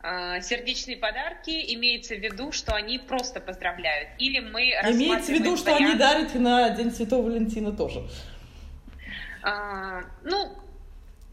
А, 0.00 0.40
Сердечные 0.40 0.96
подарки 0.96 1.74
имеется 1.74 2.14
в 2.14 2.18
виду, 2.18 2.52
что 2.52 2.74
они 2.74 2.98
просто 2.98 3.40
поздравляют. 3.40 4.10
Или 4.18 4.40
мы 4.40 4.62
Имеется 4.62 5.32
в 5.32 5.34
виду, 5.34 5.56
что 5.56 5.74
они 5.76 5.94
дарят 5.94 6.34
на 6.34 6.70
День 6.70 6.90
Святого 6.90 7.22
Валентина 7.26 7.72
тоже. 7.72 8.02
А, 9.44 10.02
ну, 10.24 10.56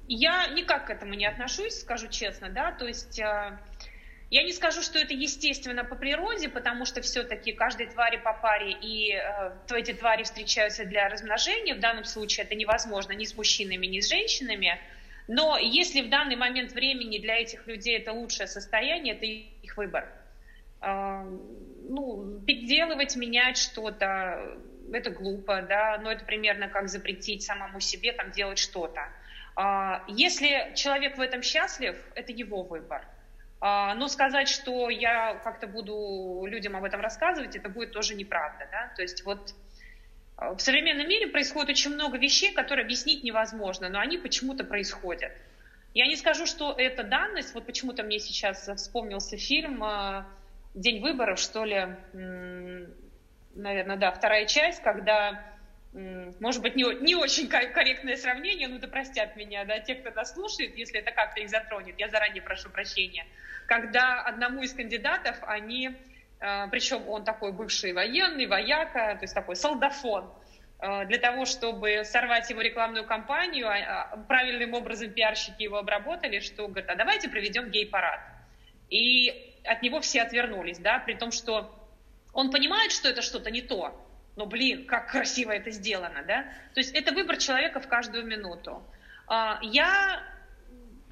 я 0.10 0.48
никак 0.48 0.88
к 0.88 0.90
этому 0.90 1.14
не 1.14 1.26
отношусь, 1.26 1.80
скажу 1.80 2.08
честно, 2.08 2.50
да, 2.50 2.72
то 2.72 2.88
есть 2.88 3.20
а, 3.22 3.60
я 4.32 4.44
не 4.44 4.52
скажу, 4.52 4.82
что 4.82 4.98
это 4.98 5.14
естественно 5.14 5.84
по 5.84 5.96
природе, 5.96 6.50
потому 6.50 6.86
что 6.86 7.02
все-таки 7.02 7.52
каждой 7.52 7.88
твари 7.88 8.18
по 8.18 8.34
паре, 8.34 8.72
и 8.72 9.14
э, 9.14 9.52
эти 9.76 9.94
твари 9.94 10.24
встречаются 10.24 10.84
для 10.84 11.10
размножения, 11.10 11.76
в 11.76 11.80
данном 11.80 12.06
случае 12.06 12.46
это 12.46 12.56
невозможно 12.56 13.12
ни 13.14 13.26
с 13.26 13.36
мужчинами, 13.36 13.86
ни 13.86 14.00
с 14.00 14.10
женщинами, 14.10 14.80
но 15.28 15.60
если 15.60 16.02
в 16.02 16.10
данный 16.10 16.36
момент 16.36 16.72
времени 16.72 17.20
для 17.20 17.38
этих 17.38 17.68
людей 17.68 17.98
это 18.00 18.12
лучшее 18.12 18.48
состояние, 18.48 19.14
это 19.14 19.26
их 19.26 19.78
выбор. 19.78 20.12
А, 20.82 21.24
ну, 21.88 22.42
переделывать, 22.48 23.16
менять 23.16 23.58
что-то, 23.58 24.58
это 24.92 25.12
глупо, 25.12 25.62
да, 25.62 26.00
но 26.02 26.12
это 26.12 26.26
примерно 26.26 26.68
как 26.68 26.90
запретить 26.90 27.44
самому 27.44 27.80
себе 27.80 28.12
там 28.12 28.32
делать 28.32 28.58
что-то. 28.58 29.08
А, 29.62 30.06
Если 30.08 30.72
человек 30.74 31.18
в 31.18 31.22
этом 31.22 31.42
счастлив, 31.42 31.98
это 32.16 32.32
его 32.32 32.64
выбор. 32.64 33.06
А, 33.60 33.94
Но 33.96 34.08
сказать, 34.08 34.48
что 34.48 34.90
я 34.90 35.36
как-то 35.44 35.68
буду 35.68 36.46
людям 36.48 36.78
об 36.78 36.86
этом 36.86 37.02
рассказывать, 37.02 37.58
это 37.58 37.68
будет 37.68 37.92
тоже 37.92 38.16
неправда, 38.16 38.70
да, 38.72 38.94
то 38.96 39.02
есть 39.02 39.26
вот 39.26 39.54
а, 40.38 40.56
в 40.56 40.62
современном 40.62 41.10
мире 41.10 41.28
происходит 41.28 41.72
очень 41.72 41.94
много 41.94 42.18
вещей, 42.18 42.54
которые 42.54 42.86
объяснить 42.86 43.22
невозможно, 43.22 43.90
но 43.90 44.00
они 44.00 44.18
почему-то 44.18 44.64
происходят. 44.64 45.34
Я 45.94 46.08
не 46.08 46.16
скажу, 46.16 46.46
что 46.46 46.74
это 46.78 47.04
данность. 47.04 47.54
Вот 47.54 47.66
почему-то 47.66 48.04
мне 48.04 48.20
сейчас 48.20 48.70
вспомнился 48.78 49.36
фильм 49.36 49.84
«День 50.74 51.02
выборов», 51.02 51.38
что 51.38 51.66
ли, 51.66 51.98
наверное, 53.56 53.98
да, 53.98 54.12
вторая 54.12 54.46
часть, 54.46 54.82
когда, 54.84 55.44
может 55.92 56.62
быть, 56.62 56.76
не, 56.76 56.84
не 57.02 57.16
очень 57.16 57.48
ко- 57.48 57.68
корректное 57.68 58.16
сравнение, 58.16 58.68
ну 58.68 58.78
да 58.78 58.88
простят 58.88 59.36
меня, 59.36 59.66
да, 59.66 59.80
те, 59.80 59.96
кто 59.96 60.12
нас 60.12 60.34
слушает, 60.34 60.76
если 60.78 61.00
это 61.00 61.12
как-то 61.12 61.40
их 61.40 61.50
затронет, 61.50 61.96
я 61.98 62.10
заранее 62.10 62.44
прошу 62.44 62.70
прощения, 62.70 63.26
когда 63.66 64.22
одному 64.22 64.62
из 64.62 64.74
кандидатов 64.74 65.38
они, 65.42 65.90
э, 66.40 66.68
причем 66.70 67.08
он 67.08 67.24
такой 67.24 67.54
бывший 67.54 67.94
военный, 67.94 68.46
вояка, 68.46 69.16
то 69.16 69.24
есть 69.24 69.34
такой 69.34 69.56
солдафон, 69.56 70.32
э, 70.80 71.06
для 71.06 71.18
того, 71.18 71.46
чтобы 71.46 72.04
сорвать 72.04 72.50
его 72.52 72.62
рекламную 72.62 73.06
кампанию, 73.06 73.68
а- 73.68 74.04
а 74.12 74.18
правильным 74.18 74.76
образом 74.76 75.12
пиарщики 75.12 75.64
его 75.64 75.78
обработали, 75.78 76.40
что 76.40 76.68
говорят, 76.68 76.90
а 76.92 76.96
давайте 76.96 77.30
проведем 77.30 77.72
гей-парад. 77.72 78.20
И 78.90 79.56
от 79.66 79.82
него 79.82 80.02
все 80.02 80.22
отвернулись, 80.22 80.78
да, 80.78 81.00
при 81.00 81.16
том, 81.16 81.32
что 81.32 81.76
он 82.32 82.52
понимает, 82.52 82.92
что 82.92 83.10
это 83.10 83.24
что-то 83.24 83.50
не 83.50 83.62
то, 83.62 84.09
но, 84.40 84.46
блин, 84.46 84.86
как 84.86 85.12
красиво 85.12 85.52
это 85.52 85.70
сделано, 85.70 86.24
да? 86.26 86.44
То 86.74 86.80
есть 86.80 86.96
это 86.96 87.14
выбор 87.14 87.36
человека 87.36 87.82
в 87.82 87.88
каждую 87.90 88.26
минуту. 88.26 88.82
А, 89.28 89.60
Я 89.62 90.24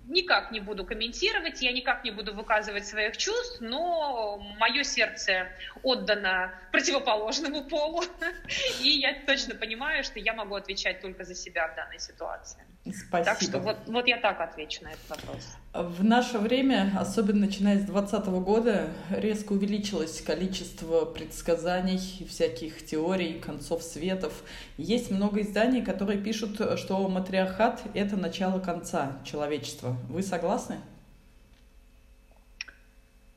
никак 0.06 0.52
не 0.52 0.62
буду 0.62 0.86
комментировать, 0.86 1.62
я 1.62 1.74
никак 1.74 2.06
не 2.06 2.12
буду 2.12 2.34
выказывать 2.34 2.88
своих 2.88 3.18
чувств, 3.18 3.60
но 3.60 4.38
мое 4.58 4.84
сердце 4.84 5.50
отдано 5.84 6.54
противоположному 6.72 7.66
полу, 7.66 8.02
и 8.82 8.90
я 8.92 9.14
точно 9.26 9.56
понимаю, 9.56 10.06
что 10.06 10.20
я 10.20 10.34
могу 10.34 10.56
отвечать 10.56 11.02
только 11.02 11.26
за 11.26 11.36
себя 11.36 11.68
в 11.68 11.76
данной 11.76 12.00
ситуации. 12.00 12.64
Спасибо. 12.94 13.26
Так 13.26 13.42
что 13.42 13.60
вот, 13.60 13.78
вот 13.88 14.08
я 14.08 14.18
так 14.18 14.40
отвечу 14.40 14.84
на 14.84 14.90
этот 14.90 15.10
вопрос. 15.10 15.58
В 15.74 16.04
наше 16.04 16.38
время, 16.40 16.92
особенно 16.98 17.46
начиная 17.46 17.78
с 17.78 17.84
2020 17.84 18.28
года, 18.44 18.90
резко 19.10 19.54
увеличилось 19.54 20.22
количество 20.22 21.06
предсказаний, 21.06 22.26
всяких 22.28 22.86
теорий, 22.86 23.40
концов 23.40 23.84
светов. 23.84 24.34
Есть 24.78 25.12
много 25.12 25.42
изданий, 25.42 25.82
которые 25.82 26.20
пишут, 26.20 26.60
что 26.78 27.08
матриархат— 27.08 27.82
это 27.94 28.16
начало 28.18 28.60
конца 28.60 29.20
человечества. 29.24 29.96
Вы 30.10 30.24
согласны? 30.24 30.78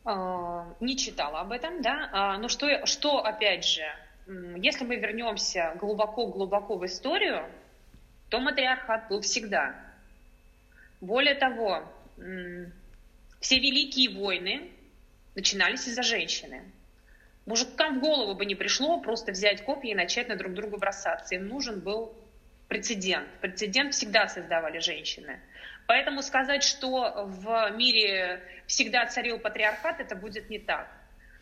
А, 0.05 0.67
Не 0.81 0.97
читала 0.97 1.41
об 1.41 1.53
этом, 1.53 1.83
да. 1.83 2.09
А, 2.13 2.39
Но 2.39 2.49
что, 2.49 2.87
что 2.87 3.25
опять 3.25 3.65
же, 3.65 3.83
если 4.57 4.85
мы 4.85 4.97
вернемся 4.97 5.75
глубоко-глубоко 5.81 6.77
в 6.77 6.87
историю, 6.87 7.45
то 8.31 8.40
матриархат 8.40 9.09
был 9.09 9.21
всегда. 9.21 9.75
Более 11.01 11.35
того, 11.35 11.85
все 13.40 13.59
великие 13.59 14.11
войны 14.11 14.71
начинались 15.35 15.87
из-за 15.87 16.03
женщины. 16.03 16.62
Мужикам 17.47 17.99
в 17.99 18.01
голову 18.01 18.35
бы 18.35 18.45
не 18.45 18.55
пришло 18.55 19.01
просто 19.01 19.33
взять 19.33 19.64
копья 19.64 19.90
и 19.90 19.95
начать 19.95 20.29
на 20.29 20.37
друг 20.37 20.55
друга 20.55 20.77
бросаться. 20.77 21.35
Им 21.35 21.49
нужен 21.49 21.81
был 21.81 22.14
прецедент. 22.69 23.29
Прецедент 23.40 23.95
всегда 23.95 24.29
создавали 24.29 24.79
женщины. 24.79 25.40
Поэтому 25.87 26.23
сказать, 26.23 26.62
что 26.62 27.25
в 27.27 27.71
мире 27.73 28.43
всегда 28.66 29.07
царил 29.07 29.40
патриархат, 29.40 30.01
это 30.01 30.14
будет 30.14 30.49
не 30.51 30.61
так. 30.61 30.88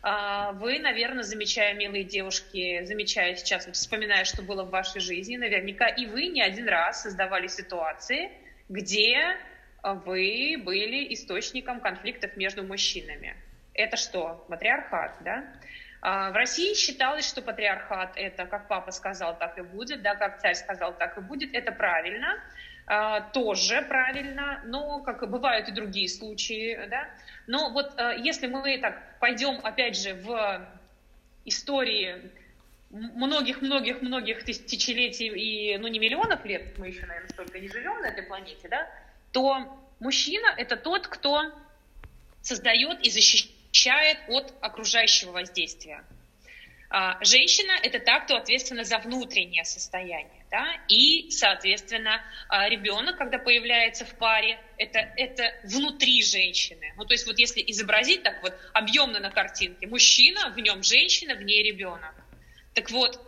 А 0.01 0.53
Вы, 0.53 0.79
наверное, 0.79 1.23
замечая, 1.23 1.73
милые 1.73 2.03
девушки, 2.03 2.83
замечая 2.85 3.35
сейчас, 3.35 3.65
вот 3.65 3.75
вспоминая, 3.75 4.23
что 4.23 4.41
было 4.41 4.63
в 4.63 4.69
вашей 4.69 5.01
жизни, 5.01 5.35
наверняка 5.35 5.87
и 5.87 6.05
вы 6.05 6.27
не 6.27 6.41
один 6.41 6.69
раз 6.69 7.03
создавали 7.03 7.47
ситуации, 7.47 8.31
где 8.69 9.37
вы 9.83 10.55
были 10.63 11.13
источником 11.13 11.81
конфликтов 11.81 12.37
между 12.37 12.63
мужчинами. 12.63 13.35
Это 13.73 13.97
что? 13.97 14.45
Матриархат, 14.49 15.15
да? 15.21 15.45
А 16.01 16.31
В 16.31 16.33
России 16.33 16.73
считалось, 16.75 17.27
что 17.27 17.41
патриархат 17.41 18.13
это, 18.15 18.45
как 18.45 18.67
папа 18.67 18.91
сказал, 18.91 19.37
так 19.37 19.57
и 19.57 19.61
будет, 19.61 20.01
да, 20.01 20.15
как 20.15 20.39
царь 20.39 20.55
сказал, 20.55 20.97
так 20.97 21.17
и 21.17 21.21
будет. 21.21 21.53
Это 21.53 21.71
правильно, 21.73 22.35
а, 22.35 22.41
тоже 23.33 23.83
правильно, 23.83 24.63
но 24.65 24.99
как 25.01 25.21
и 25.21 25.27
бывают 25.27 25.67
и 25.69 25.71
другие 25.71 26.09
случаи, 26.09 26.79
да. 26.89 27.07
Но 27.45 27.69
вот 27.69 27.93
а, 27.97 28.13
если 28.13 28.47
мы 28.47 28.79
так 28.79 29.19
пойдем, 29.19 29.59
опять 29.63 29.95
же, 29.95 30.15
в 30.15 30.67
истории 31.45 32.31
многих-многих-многих 32.89 34.43
тысячелетий 34.43 35.27
и, 35.27 35.77
ну, 35.77 35.87
не 35.87 35.99
миллионов 35.99 36.43
лет, 36.45 36.77
мы 36.79 36.87
еще, 36.87 37.05
наверное, 37.05 37.29
столько 37.29 37.59
не 37.59 37.67
живем 37.67 38.01
на 38.01 38.07
этой 38.07 38.23
планете, 38.23 38.67
да, 38.67 38.89
то 39.31 39.79
мужчина— 39.99 40.47
это 40.57 40.75
тот, 40.75 41.07
кто 41.07 41.53
создает 42.41 43.05
и 43.05 43.09
защищает 43.11 44.17
от 44.27 44.53
окружающего 44.61 45.31
воздействия. 45.31 46.03
А 46.89 47.23
женщина— 47.23 47.73
это 47.83 47.99
та, 47.99 48.21
кто 48.21 48.37
ответственна 48.37 48.83
за 48.83 48.97
внутреннее 48.97 49.63
состояние. 49.63 50.38
Да? 50.51 50.65
И, 50.87 51.29
соответственно, 51.29 52.23
а, 52.47 52.67
ребенок, 52.67 53.17
когда 53.17 53.37
появляется 53.37 54.03
в 54.03 54.15
паре, 54.15 54.59
это, 54.77 54.97
это 55.15 55.53
внутри 55.63 56.23
женщины. 56.23 56.93
Ну, 56.97 57.05
то 57.05 57.13
есть 57.13 57.27
вот 57.27 57.37
если 57.37 57.63
изобразить 57.67 58.23
так 58.23 58.41
вот 58.41 58.53
объемно 58.73 59.19
на 59.19 59.29
картинке, 59.29 59.85
мужчина, 59.85 60.49
в 60.49 60.59
нем 60.59 60.81
женщина, 60.81 61.35
в 61.35 61.43
ней 61.43 61.61
ребенок. 61.61 62.15
Так 62.73 62.89
вот, 62.89 63.21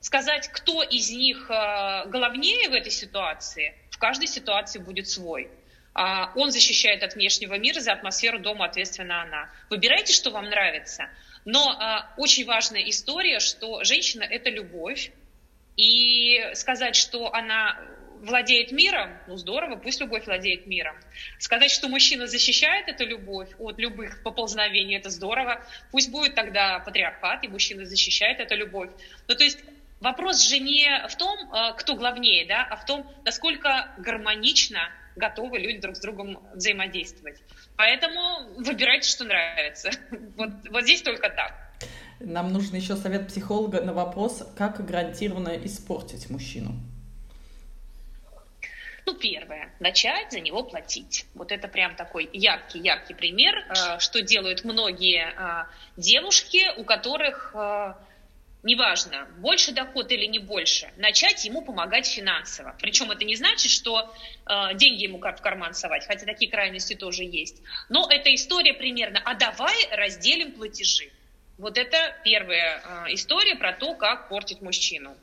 сказать, 0.00 0.48
кто 0.48 0.82
из 0.82 1.10
них 1.10 1.46
а, 1.48 2.04
главнее 2.06 2.68
в 2.68 2.74
этой 2.74 2.92
ситуации, 2.92 3.74
в 3.90 3.96
каждой 3.98 4.26
ситуации 4.26 4.78
будет 4.78 5.08
свой. 5.08 5.50
А, 5.94 6.32
Он 6.36 6.50
защищает 6.50 7.02
от 7.02 7.14
внешнего 7.14 7.54
мира, 7.54 7.80
за 7.80 7.92
атмосферу 7.92 8.38
дома 8.38 8.66
ответственна 8.66 9.22
она. 9.22 9.50
Выбирайте, 9.70 10.12
что 10.12 10.30
вам 10.30 10.50
нравится. 10.50 11.08
Но 11.46 12.06
очень 12.18 12.44
важная 12.44 12.82
история, 12.82 13.40
что 13.40 13.82
женщина— 13.82 14.22
это 14.30 14.48
любовь, 14.48 15.10
И 15.76 16.50
сказать, 16.54 16.96
что 16.96 17.32
она 17.32 17.78
владеет 18.22 18.70
миром, 18.70 19.18
ну 19.26 19.36
здорово, 19.36 19.76
пусть 19.76 20.00
любовь 20.00 20.26
владеет 20.26 20.66
миром. 20.66 20.96
Сказать, 21.38 21.70
что 21.70 21.88
мужчина 21.88 22.26
защищает 22.26 22.88
эту 22.88 23.04
любовь 23.04 23.48
от 23.58 23.78
любых 23.78 24.22
поползновений, 24.22 24.96
это 24.96 25.10
здорово. 25.10 25.64
Пусть 25.90 26.10
будет 26.10 26.34
тогда 26.34 26.78
патриархат, 26.78 27.42
и 27.44 27.48
мужчина 27.48 27.84
защищает 27.84 28.38
эту 28.38 28.54
любовь. 28.54 28.90
Ну 29.26 29.34
то 29.34 29.42
есть 29.42 29.58
вопрос 30.00 30.40
же 30.48 30.60
не 30.60 30.88
в 31.08 31.16
том, 31.16 31.36
э, 31.52 31.74
кто 31.76 31.96
главнее, 31.96 32.46
да, 32.46 32.66
а 32.70 32.76
в 32.76 32.86
том, 32.86 33.10
насколько 33.24 33.92
гармонично 33.98 34.88
готовы 35.16 35.58
люди 35.58 35.78
друг 35.78 35.96
с 35.96 36.00
другом 36.00 36.38
взаимодействовать. 36.54 37.40
Поэтому 37.76 38.54
выбирайте, 38.56 39.08
что 39.08 39.24
нравится. 39.24 39.90
Вот, 40.36 40.50
вот 40.70 40.84
здесь 40.84 41.02
только 41.02 41.28
так. 41.28 41.61
Нам 42.24 42.52
нужен 42.52 42.74
еще 42.74 42.96
совет 42.96 43.28
психолога 43.28 43.80
на 43.80 43.92
вопрос, 43.92 44.46
как 44.56 44.84
гарантированно 44.84 45.56
испортить 45.64 46.30
мужчину. 46.30 46.72
Ну, 49.04 49.14
первое, 49.14 49.72
начать 49.80 50.30
за 50.30 50.40
него 50.40 50.62
платить. 50.62 51.26
Вот 51.34 51.50
это 51.50 51.66
прям 51.66 51.96
такой 51.96 52.30
яркий-яркий 52.32 53.14
пример, 53.14 53.56
э, 53.56 53.98
что 53.98 54.22
делают 54.22 54.64
многие 54.64 55.26
э, 55.26 55.64
девушки, 55.96 56.62
у 56.76 56.84
которых 56.84 57.52
э, 57.54 57.94
неважно, 58.62 59.26
больше 59.38 59.72
доход 59.72 60.12
или 60.12 60.26
не 60.26 60.38
больше, 60.38 60.92
начать 60.96 61.44
ему 61.44 61.62
помогать 61.62 62.06
финансово. 62.06 62.76
Причем 62.80 63.10
это 63.10 63.24
не 63.24 63.34
значит, 63.34 63.72
что 63.72 64.14
деньги 64.74 65.02
ему 65.02 65.18
как 65.18 65.40
в 65.40 65.42
карман 65.42 65.74
совать, 65.74 66.06
хотя 66.06 66.24
такие 66.24 66.48
крайности 66.48 66.94
тоже 66.94 67.24
есть. 67.24 67.60
Но 67.88 68.08
это 68.08 68.32
история 68.32 68.72
примерно, 68.72 69.20
а 69.24 69.34
давай 69.34 69.74
разделим 69.90 70.52
платежи. 70.52 71.10
Вот 71.58 71.76
это 71.76 72.16
первая 72.24 72.82
э, 72.82 73.14
история 73.14 73.56
про 73.56 73.72
то, 73.72 73.94
как 73.94 74.28
портить 74.28 74.62
мужчину. 74.62 75.14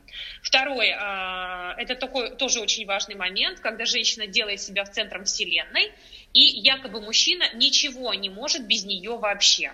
Второе, 0.43 0.95
э, 0.95 1.81
это 1.81 1.95
такой 1.95 2.35
тоже 2.35 2.59
очень 2.59 2.85
важный 2.85 3.15
момент, 3.15 3.59
когда 3.59 3.85
женщина 3.85 4.27
делает 4.27 4.61
себя 4.61 4.83
в 4.83 4.91
центром 4.91 5.25
вселенной, 5.25 5.91
и 6.33 6.41
якобы 6.41 7.01
мужчина 7.01 7.51
ничего 7.55 8.13
не 8.13 8.29
может 8.29 8.65
без 8.67 8.85
нее 8.85 9.17
вообще. 9.17 9.71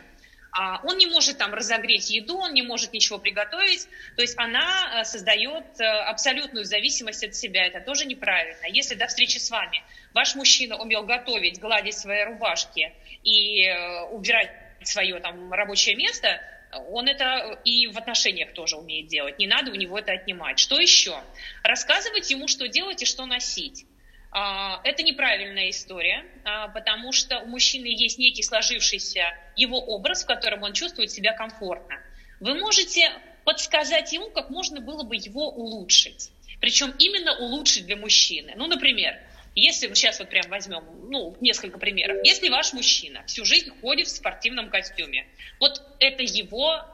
А 0.58 0.80
он 0.86 0.98
не 0.98 1.08
может 1.08 1.38
там 1.38 1.54
разогреть 1.54 2.10
еду, 2.10 2.38
он 2.38 2.54
не 2.54 2.62
может 2.62 2.94
ничего 2.94 3.20
приготовить. 3.20 3.90
То 4.16 4.22
есть 4.22 4.40
она 4.40 5.04
создает 5.04 5.66
абсолютную 5.82 6.64
зависимость 6.64 7.26
от 7.26 7.36
себя. 7.36 7.66
Это 7.66 7.82
тоже 7.82 8.06
неправильно. 8.06 8.66
Если 8.68 8.96
до 8.96 9.08
встречи 9.08 9.38
с 9.38 9.52
вами 9.52 9.84
ваш 10.14 10.34
мужчина 10.36 10.78
умел 10.78 11.04
готовить, 11.04 11.60
гладить 11.60 11.98
свои 11.98 12.24
рубашки 12.24 12.94
и 13.22 13.70
убирать 14.12 14.50
свое 14.88 15.20
там 15.20 15.52
рабочее 15.52 15.96
место, 15.96 16.42
он 16.90 17.08
это 17.08 17.60
и 17.64 17.88
в 17.88 17.98
отношениях 17.98 18.54
тоже 18.54 18.76
умеет 18.76 19.08
делать. 19.08 19.40
Не 19.40 19.48
надо 19.48 19.72
у 19.72 19.76
него 19.76 19.98
это 19.98 20.12
отнимать. 20.12 20.60
Что 20.60 20.80
еще? 20.80 21.22
Рассказывать 21.64 22.30
ему, 22.30 22.48
что 22.48 22.68
делать 22.68 23.02
и 23.02 23.06
что 23.06 23.26
носить. 23.26 23.86
А, 24.32 24.82
это 24.84 25.04
неправильная 25.04 25.70
история, 25.70 26.26
а, 26.44 26.68
потому 26.68 27.14
что 27.14 27.40
у 27.40 27.46
мужчины 27.46 27.86
есть 27.86 28.18
некий 28.18 28.44
сложившийся 28.44 29.34
его 29.56 29.80
образ, 29.80 30.24
в 30.24 30.28
котором 30.28 30.64
он 30.64 30.74
чувствует 30.74 31.12
себя 31.12 31.34
комфортно. 31.34 31.96
Вы 32.42 32.56
можете 32.56 33.10
подсказать 33.46 34.12
ему, 34.12 34.30
как 34.32 34.50
можно 34.50 34.82
было 34.82 35.04
бы 35.04 35.16
его 35.16 35.50
улучшить. 35.50 36.32
Причем 36.60 36.94
именно 37.00 37.38
улучшить 37.38 37.86
для 37.86 37.96
мужчины. 37.96 38.54
Ну, 38.58 38.68
например, 38.68 39.18
если 39.56 39.88
вот 39.88 39.98
сейчас 39.98 40.20
вот 40.20 40.30
прям 40.30 40.50
возьмем, 40.50 40.84
ну, 41.10 41.36
несколько 41.40 41.80
примеров. 41.80 42.18
Если 42.24 42.50
ваш 42.50 42.74
мужчина 42.74 43.24
всю 43.26 43.46
жизнь 43.46 43.72
ходит 43.82 44.08
в 44.08 44.12
спортивном 44.12 44.70
костюме, 44.70 45.28
вот 45.60 45.82
это 46.00 46.24
его 46.24 46.86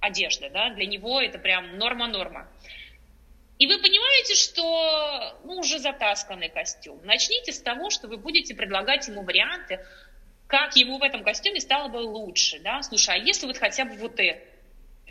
одежда, 0.00 0.48
да, 0.48 0.70
для 0.70 0.86
него 0.86 1.20
это 1.20 1.38
прям 1.38 1.76
норма-норма. 1.78 2.50
И 3.58 3.66
вы 3.66 3.78
понимаете, 3.78 4.34
что 4.34 5.38
ну, 5.44 5.58
уже 5.58 5.78
затасканный 5.78 6.48
костюм. 6.48 6.98
Начните 7.04 7.52
с 7.52 7.60
того, 7.60 7.90
что 7.90 8.08
вы 8.08 8.16
будете 8.16 8.54
предлагать 8.54 9.06
ему 9.06 9.22
варианты, 9.22 9.84
как 10.46 10.76
ему 10.76 10.98
в 10.98 11.02
этом 11.02 11.22
костюме 11.22 11.60
стало 11.60 11.88
бы 11.88 11.98
лучше. 11.98 12.58
Да? 12.60 12.82
Слушай, 12.82 13.16
а 13.16 13.18
если 13.18 13.46
вот 13.46 13.58
хотя 13.58 13.84
бы 13.84 13.96
вот 13.96 14.18
это? 14.18 14.49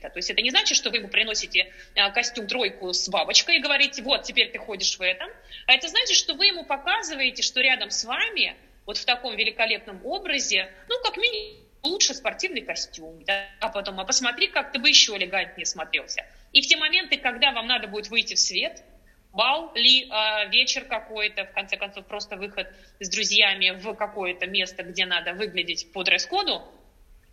То 0.07 0.17
есть 0.17 0.29
это 0.29 0.41
не 0.41 0.51
значит, 0.51 0.77
что 0.77 0.89
вы 0.89 0.97
ему 0.97 1.09
приносите 1.09 1.73
а, 1.95 2.11
костюм 2.11 2.47
тройку 2.47 2.93
с 2.93 3.09
бабочкой 3.09 3.57
и 3.57 3.59
говорите, 3.59 4.01
вот, 4.01 4.23
теперь 4.23 4.51
ты 4.51 4.59
ходишь 4.59 4.97
в 4.97 5.01
этом. 5.01 5.29
А 5.67 5.73
это 5.73 5.89
значит, 5.89 6.15
что 6.15 6.35
вы 6.35 6.45
ему 6.45 6.63
показываете, 6.63 7.43
что 7.43 7.59
рядом 7.59 7.89
с 7.89 8.05
вами, 8.05 8.55
вот 8.85 8.97
в 8.97 9.05
таком 9.05 9.35
великолепном 9.35 10.05
образе, 10.05 10.71
ну, 10.87 10.95
как 11.03 11.17
минимум, 11.17 11.59
лучше 11.83 12.13
спортивный 12.13 12.61
костюм, 12.61 13.23
да, 13.25 13.47
а 13.59 13.69
потом, 13.69 13.99
а 13.99 14.05
посмотри, 14.05 14.47
как 14.47 14.71
ты 14.71 14.79
бы 14.79 14.87
еще 14.87 15.15
элегантнее 15.17 15.65
смотрелся. 15.65 16.25
И 16.51 16.61
в 16.61 16.67
те 16.67 16.77
моменты, 16.77 17.17
когда 17.17 17.51
вам 17.51 17.67
надо 17.67 17.87
будет 17.87 18.09
выйти 18.09 18.35
в 18.35 18.39
свет, 18.39 18.83
бал 19.31 19.73
ли, 19.75 20.09
э, 20.09 20.49
вечер 20.49 20.85
какой-то, 20.85 21.45
в 21.45 21.53
конце 21.53 21.77
концов, 21.77 22.05
просто 22.05 22.35
выход 22.35 22.67
с 22.99 23.09
друзьями 23.09 23.71
в 23.71 23.93
какое-то 23.93 24.47
место, 24.47 24.83
где 24.83 25.05
надо 25.05 25.33
выглядеть 25.33 25.91
по 25.91 26.03
дресс-коду, 26.03 26.63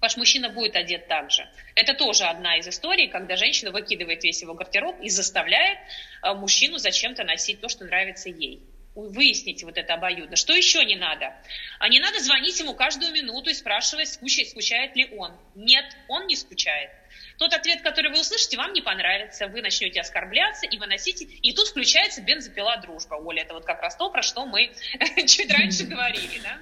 ваш 0.01 0.17
мужчина 0.17 0.49
будет 0.49 0.77
одет 0.77 1.09
так 1.09 1.31
же. 1.31 1.49
Это 1.75 1.95
тоже 1.95 2.25
одна 2.25 2.59
из 2.59 2.69
историй, 2.69 3.09
когда 3.09 3.37
женщина 3.37 3.71
выкидывает 3.71 4.23
весь 4.25 4.43
его 4.43 4.55
гардероб 4.55 5.01
и 5.01 5.09
заставляет 5.09 5.79
э, 6.23 6.33
мужчину 6.35 6.79
зачем-то 6.79 7.25
носить 7.25 7.61
то, 7.61 7.69
что 7.69 7.85
нравится 7.85 8.29
ей 8.29 8.63
выясните 8.97 9.67
вот 9.67 9.77
это 9.77 9.95
обоюдно. 9.95 10.37
Что 10.37 10.55
еще 10.55 10.85
не 10.85 10.97
надо? 10.97 11.35
А 11.79 11.89
не 11.89 12.01
надо 12.01 12.19
звонить 12.21 12.59
ему 12.59 12.75
каждую 12.75 13.13
минуту 13.13 13.51
и 13.51 13.55
спрашивать, 13.55 14.09
скучает, 14.09 14.49
скучает 14.49 14.97
ли 14.97 15.09
он. 15.17 15.33
Нет, 15.55 15.85
он 16.09 16.27
не 16.27 16.35
скучает. 16.35 16.91
Тот 17.39 17.53
ответ, 17.53 17.83
который 17.83 18.11
вы 18.11 18.21
услышите, 18.21 18.57
вам 18.57 18.73
не 18.73 18.81
понравится, 18.81 19.47
вы 19.49 19.61
начнете 19.61 20.01
оскорбляться 20.01 20.67
и 20.67 20.79
выносите, 20.79 21.25
и 21.25 21.53
тут 21.53 21.69
включается 21.69 22.23
бензопила 22.23 22.77
дружба. 22.79 23.15
Оля, 23.15 23.43
это 23.43 23.55
вот 23.55 23.65
как 23.65 23.83
раз 23.83 23.97
то, 23.97 24.11
про 24.11 24.23
что 24.23 24.47
мы 24.47 24.73
чуть 25.27 25.53
раньше 25.53 25.85
говорили. 25.85 26.41
Да? 26.43 26.59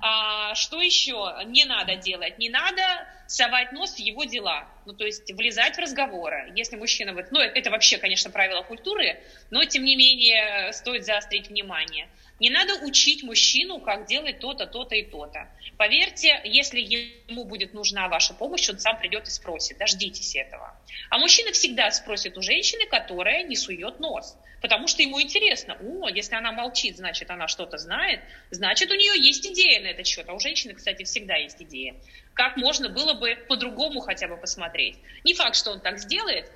А, 0.00 0.54
что 0.54 0.80
еще 0.80 1.38
не 1.46 1.64
надо 1.64 1.96
делать? 1.96 2.38
Не 2.38 2.48
надо 2.48 2.82
совать 3.26 3.72
нос 3.72 3.94
в 3.94 3.98
его 3.98 4.24
дела, 4.24 4.68
ну, 4.84 4.92
то 4.92 5.04
есть 5.04 5.30
влезать 5.32 5.76
в 5.76 5.78
разговоры. 5.78 6.52
Если 6.54 6.76
мужчина... 6.76 7.12
Ну, 7.30 7.40
это 7.40 7.70
вообще, 7.70 7.98
конечно, 7.98 8.30
правило 8.30 8.62
культуры, 8.62 9.20
но, 9.50 9.64
тем 9.64 9.84
не 9.84 9.96
менее, 9.96 10.72
стоит 10.72 11.04
заострить 11.04 11.48
внимание. 11.48 12.08
Не 12.38 12.50
надо 12.50 12.84
учить 12.84 13.22
мужчину, 13.22 13.80
как 13.80 14.06
делать 14.06 14.40
то-то, 14.40 14.66
то-то 14.66 14.94
и 14.94 15.02
то-то. 15.02 15.48
Поверьте, 15.78 16.40
если 16.44 16.80
ему 16.80 17.44
будет 17.44 17.72
нужна 17.72 18.08
ваша 18.08 18.34
помощь, 18.34 18.68
он 18.68 18.78
сам 18.78 18.98
придет 18.98 19.26
и 19.26 19.30
спросит. 19.30 19.78
Дождитесь 19.78 20.36
этого. 20.36 20.78
А 21.08 21.18
мужчина 21.18 21.52
всегда 21.52 21.90
спросит 21.90 22.36
у 22.36 22.42
женщины, 22.42 22.86
которая 22.86 23.42
не 23.44 23.56
сует 23.56 24.00
нос. 24.00 24.36
Потому 24.60 24.86
что 24.88 25.02
ему 25.02 25.20
интересно, 25.20 25.76
о, 25.80 26.08
если 26.08 26.34
она 26.34 26.50
молчит, 26.52 26.96
значит, 26.96 27.30
она 27.30 27.46
что-то 27.46 27.78
знает, 27.78 28.20
значит, 28.50 28.90
у 28.90 28.94
нее 28.94 29.12
есть 29.22 29.46
идея 29.46 29.80
на 29.82 29.88
этот 29.88 30.06
счет. 30.06 30.28
А 30.28 30.34
у 30.34 30.40
женщины, 30.40 30.74
кстати, 30.74 31.04
всегда 31.04 31.36
есть 31.36 31.60
идея. 31.62 31.94
Как 32.34 32.56
можно 32.56 32.88
было 32.88 33.14
бы 33.14 33.36
по-другому 33.48 34.00
хотя 34.00 34.28
бы 34.28 34.36
посмотреть. 34.36 34.96
Не 35.24 35.34
факт, 35.34 35.56
что 35.56 35.72
он 35.72 35.80
так 35.80 35.98
сделает, 35.98 36.50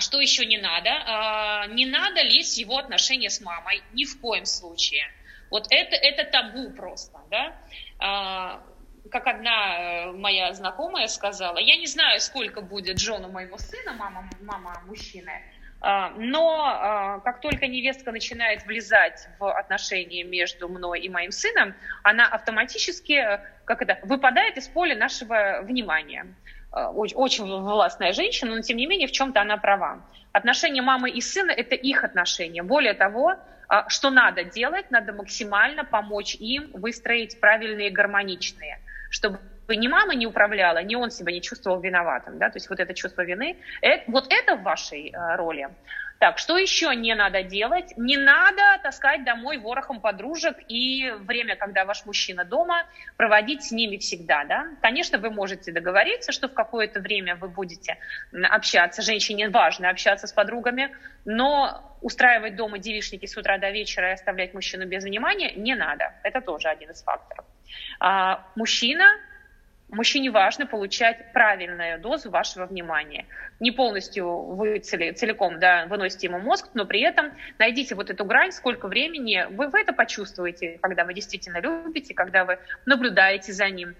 что 0.00 0.20
еще 0.20 0.46
не 0.46 0.58
надо? 0.58 0.90
А, 0.90 1.66
не 1.66 1.86
надо 1.86 2.22
лезть 2.22 2.56
в 2.56 2.58
его 2.58 2.78
отношения 2.78 3.30
с 3.30 3.40
мамой, 3.40 3.82
ни 3.92 4.04
в 4.04 4.20
коем 4.20 4.44
случае. 4.44 5.04
Вот 5.50 5.66
это, 5.70 5.96
это 5.96 6.24
табу 6.30 6.70
просто, 6.70 7.18
да? 7.30 7.56
А, 7.98 8.62
как 9.10 9.26
одна 9.28 9.78
э, 9.78 10.12
моя 10.12 10.52
знакомая 10.52 11.06
сказала, 11.06 11.58
я 11.58 11.76
не 11.76 11.86
знаю, 11.86 12.20
сколько 12.20 12.60
будет 12.60 12.96
Джону 12.96 13.28
моего 13.28 13.56
сына, 13.56 13.92
мама, 13.92 14.28
мама 14.40 14.82
мужчины, 14.86 15.42
но 16.16 17.20
как 17.22 17.40
только 17.42 17.68
невестка 17.68 18.10
начинает 18.10 18.64
влезать 18.64 19.28
в 19.38 19.52
отношения 19.52 20.24
между 20.24 20.68
мной 20.68 21.00
и 21.00 21.08
моим 21.08 21.30
сыном, 21.30 21.74
она 22.02 22.26
автоматически 22.26 23.12
э, 23.12 23.40
как 23.66 23.82
это, 23.82 23.98
выпадает 24.04 24.56
из 24.56 24.68
поля 24.68 24.96
нашего 24.96 25.60
внимания. 25.62 26.26
Э, 26.76 26.88
очень 26.88 27.44
властная 27.44 28.12
женщина, 28.12 28.54
но 28.54 28.60
тем 28.60 28.76
не 28.76 28.86
менее 28.86 29.08
в 29.08 29.12
чем-то 29.12 29.40
она 29.40 29.56
права. 29.56 30.02
Отношения 30.32 30.82
мамы 30.82 31.08
и 31.08 31.22
сына– 31.22 31.50
это 31.56 31.74
их 31.74 32.04
отношения. 32.04 32.62
Более 32.62 32.92
того, 32.92 33.32
э, 33.32 33.36
что 33.88 34.10
надо 34.10 34.44
делать, 34.44 34.90
надо 34.90 35.14
максимально 35.14 35.84
помочь 35.84 36.34
им 36.34 36.70
выстроить 36.74 37.40
правильные 37.40 37.90
гармоничные, 37.90 38.78
чтобы 39.10 39.38
ни 39.68 39.88
мама 39.88 40.14
не 40.14 40.26
управляла, 40.26 40.82
ни 40.82 40.94
он 40.94 41.10
себя 41.10 41.32
не 41.32 41.40
чувствовал 41.40 41.80
виноватым. 41.80 42.38
Да? 42.38 42.50
То 42.50 42.58
есть 42.58 42.68
вот 42.68 42.78
это 42.78 42.92
чувство 42.92 43.22
вины, 43.22 43.56
это, 43.80 44.04
вот 44.08 44.26
это 44.28 44.56
в 44.56 44.62
вашей 44.62 45.10
э, 45.10 45.36
роли. 45.36 45.70
Так, 46.18 46.38
что 46.38 46.56
еще 46.56 46.94
не 46.94 47.14
надо 47.14 47.42
делать? 47.42 47.92
Не 47.96 48.16
надо 48.16 48.62
таскать 48.82 49.24
домой 49.24 49.58
ворохом 49.58 50.00
подружек 50.00 50.56
и 50.66 51.10
время, 51.10 51.56
когда 51.56 51.84
ваш 51.84 52.06
мужчина 52.06 52.44
дома, 52.44 52.86
проводить 53.16 53.64
с 53.64 53.70
ними 53.70 53.98
всегда. 53.98 54.44
Да? 54.44 54.66
Конечно, 54.80 55.18
вы 55.18 55.30
можете 55.30 55.72
договориться, 55.72 56.32
что 56.32 56.48
в 56.48 56.54
какое-то 56.54 57.00
время 57.00 57.36
вы 57.36 57.48
будете 57.48 57.98
общаться. 58.50 59.02
Женщине 59.02 59.50
важно 59.50 59.90
общаться 59.90 60.26
с 60.26 60.32
подругами, 60.32 60.96
но 61.26 61.98
устраивать 62.00 62.56
дома 62.56 62.78
девичники 62.78 63.26
с 63.26 63.36
утра 63.36 63.58
до 63.58 63.70
вечера 63.70 64.10
и 64.10 64.12
оставлять 64.14 64.54
мужчину 64.54 64.86
без 64.86 65.04
внимания 65.04 65.52
не 65.54 65.74
надо. 65.74 66.14
Это 66.22 66.40
тоже 66.40 66.68
один 66.68 66.90
из 66.90 67.02
факторов. 67.02 67.44
А, 68.00 68.46
мужчина 68.54 69.04
Мужчине 69.88 70.30
важно 70.30 70.66
получать 70.66 71.32
правильную 71.32 72.00
дозу 72.00 72.30
вашего 72.30 72.66
внимания. 72.66 73.26
Не 73.60 73.70
полностью 73.70 74.26
вы 74.26 74.80
целиком 74.80 75.60
да, 75.60 75.86
выносите 75.86 76.26
ему 76.26 76.40
мозг, 76.40 76.70
но 76.74 76.86
при 76.86 77.00
этом 77.00 77.32
найдите 77.58 77.94
вот 77.94 78.10
эту 78.10 78.24
грань, 78.24 78.50
сколько 78.50 78.88
времени 78.88 79.46
вы, 79.50 79.68
вы 79.68 79.80
это 79.80 79.92
почувствуете, 79.92 80.78
когда 80.82 81.04
вы 81.04 81.14
действительно 81.14 81.60
любите, 81.60 82.14
когда 82.14 82.44
вы 82.44 82.58
наблюдаете 82.84 83.52
за 83.52 83.68
ним 83.70 83.94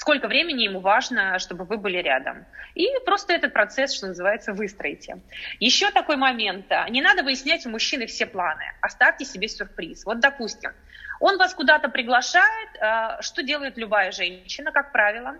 сколько 0.00 0.28
времени 0.28 0.62
ему 0.62 0.80
важно, 0.80 1.38
чтобы 1.38 1.64
вы 1.64 1.76
были 1.76 1.98
рядом. 1.98 2.46
И 2.74 2.86
просто 3.04 3.34
этот 3.34 3.52
процесс, 3.52 3.92
что 3.92 4.06
называется, 4.06 4.54
выстроите. 4.54 5.20
Еще 5.58 5.90
такой 5.90 6.16
момент. 6.16 6.66
Не 6.88 7.02
надо 7.02 7.22
выяснять 7.22 7.66
у 7.66 7.70
мужчины 7.70 8.06
все 8.06 8.24
планы. 8.24 8.64
Оставьте 8.80 9.26
себе 9.26 9.46
сюрприз. 9.46 10.06
Вот, 10.06 10.20
допустим, 10.20 10.70
он 11.20 11.36
вас 11.36 11.54
куда-то 11.54 11.88
приглашает, 11.88 12.70
э, 12.80 13.22
что 13.22 13.42
делает 13.42 13.76
любая 13.76 14.10
женщина, 14.10 14.72
как 14.72 14.90
правило, 14.90 15.36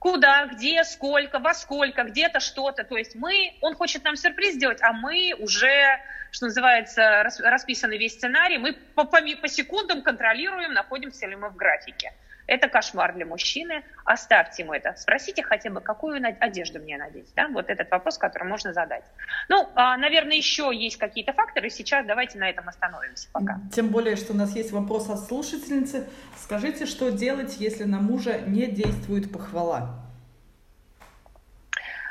куда, 0.00 0.46
где, 0.46 0.82
сколько, 0.82 1.38
во 1.38 1.54
сколько, 1.54 2.02
где-то 2.02 2.40
что-то. 2.40 2.82
То 2.82 2.96
есть 2.96 3.14
мы, 3.14 3.54
он 3.60 3.74
хочет 3.76 4.02
нам 4.02 4.16
сюрприз 4.16 4.56
сделать, 4.56 4.82
а 4.82 4.92
мы 4.92 5.32
уже, 5.38 6.00
что 6.32 6.46
называется, 6.46 7.22
расписанный 7.22 7.98
весь 7.98 8.14
сценарий, 8.14 8.58
мы 8.58 8.72
по, 8.72 9.04
по, 9.04 9.18
по 9.40 9.48
секундам 9.48 10.02
контролируем, 10.02 10.72
находимся 10.72 11.26
ли 11.28 11.36
мы 11.36 11.50
в 11.50 11.56
графике. 11.56 12.12
Это 12.52 12.68
кошмар 12.68 13.14
для 13.14 13.24
мужчины. 13.24 13.82
Оставьте 14.04 14.62
ему 14.62 14.74
это. 14.74 14.92
Спросите 14.98 15.42
хотя 15.42 15.70
бы, 15.70 15.80
какую 15.80 16.20
одежду 16.38 16.80
мне 16.80 16.98
надеть. 16.98 17.32
Да? 17.34 17.48
Вот 17.48 17.70
этот 17.70 17.90
вопрос, 17.90 18.18
который 18.18 18.46
можно 18.46 18.74
задать. 18.74 19.04
Ну, 19.48 19.70
а, 19.74 19.96
наверное, 19.96 20.36
еще 20.36 20.70
есть 20.70 20.98
какие-то 20.98 21.32
факторы. 21.32 21.70
Сейчас 21.70 22.04
давайте 22.04 22.38
на 22.38 22.50
этом 22.50 22.68
остановимся 22.68 23.30
пока. 23.32 23.58
Тем 23.74 23.88
более, 23.88 24.16
что 24.16 24.34
у 24.34 24.36
нас 24.36 24.54
есть 24.54 24.70
вопрос 24.70 25.08
от 25.08 25.20
слушательницы. 25.20 26.06
Скажите, 26.36 26.84
что 26.84 27.10
делать, 27.10 27.56
если 27.56 27.84
на 27.84 28.00
мужа 28.00 28.38
не 28.42 28.66
действует 28.66 29.32
похвала? 29.32 30.04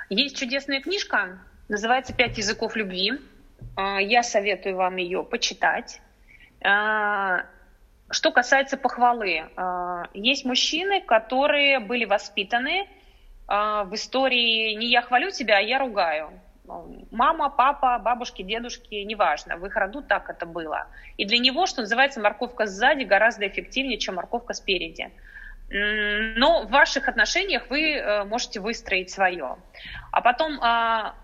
Есть 0.09 0.39
чудесная 0.39 0.81
книжка, 0.81 1.37
называется 1.69 2.15
«Пять 2.15 2.39
языков 2.39 2.75
любви». 2.75 3.11
А, 3.75 4.01
я 4.01 4.23
советую 4.23 4.75
вам 4.75 4.95
ее 4.95 5.23
почитать. 5.23 6.01
Что 8.11 8.31
касается 8.31 8.77
похвалы, 8.77 9.49
а, 9.55 10.07
есть 10.13 10.45
мужчины, 10.45 11.01
которые 11.01 11.79
были 11.79 12.05
воспитаны 12.05 12.87
а, 13.47 13.83
в 13.85 13.95
истории 13.95 14.73
«не 14.73 14.87
я 14.87 15.01
хвалю 15.01 15.31
тебя, 15.31 15.57
а 15.57 15.61
я 15.61 15.79
ругаю». 15.79 16.31
Мама, 17.11 17.49
папа, 17.49 17.99
бабушки, 17.99 18.43
дедушки, 18.43 18.95
неважно, 18.95 19.57
в 19.57 19.65
их 19.65 19.75
роду 19.75 20.01
так 20.01 20.29
это 20.29 20.45
было. 20.45 20.87
И 21.17 21.25
для 21.25 21.37
него, 21.37 21.65
что 21.65 21.81
называется, 21.81 22.21
морковка 22.21 22.65
сзади 22.65 23.03
гораздо 23.03 23.47
эффективнее, 23.47 23.97
чем 23.97 24.15
морковка 24.15 24.53
спереди. 24.53 25.11
Но 25.69 26.63
в 26.63 26.69
ваших 26.69 27.09
отношениях 27.09 27.69
вы 27.69 27.93
э, 27.93 28.23
можете 28.25 28.59
выстроить 28.59 29.09
свое. 29.09 29.57
А 30.11 30.21
потом 30.21 30.59
а, 30.61 31.15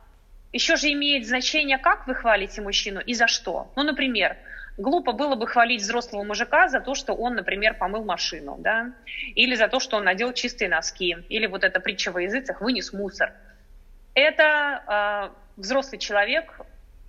еще 0.52 0.76
же 0.76 0.92
имеет 0.92 1.28
значение, 1.28 1.78
как 1.78 2.08
вы 2.08 2.16
хвалите 2.16 2.62
мужчину 2.62 3.00
и 3.00 3.14
за 3.14 3.28
что. 3.28 3.72
Ну, 3.76 3.84
например, 3.84 4.38
глупо 4.78 5.12
было 5.12 5.36
бы 5.36 5.48
хвалить 5.48 5.82
взрослого 5.82 6.24
мужика 6.24 6.70
за 6.70 6.80
то, 6.80 6.96
что 6.96 7.14
он, 7.14 7.36
например, 7.36 7.74
помыл 7.76 8.04
машину, 8.04 8.56
да, 8.60 8.94
или 9.36 9.56
за 9.56 9.68
то, 9.68 9.80
что 9.80 9.98
он 9.98 10.04
надел 10.04 10.34
чистые 10.34 10.70
носки, 10.70 11.18
или 11.30 11.48
вот 11.48 11.64
эта 11.64 11.80
притча 11.80 12.12
во 12.12 12.22
языцах 12.22 12.62
«вынес 12.62 12.94
мусор». 12.94 13.34
Это 14.14 15.34
э, 15.58 15.60
взрослый 15.62 16.00
человек, 16.00 16.62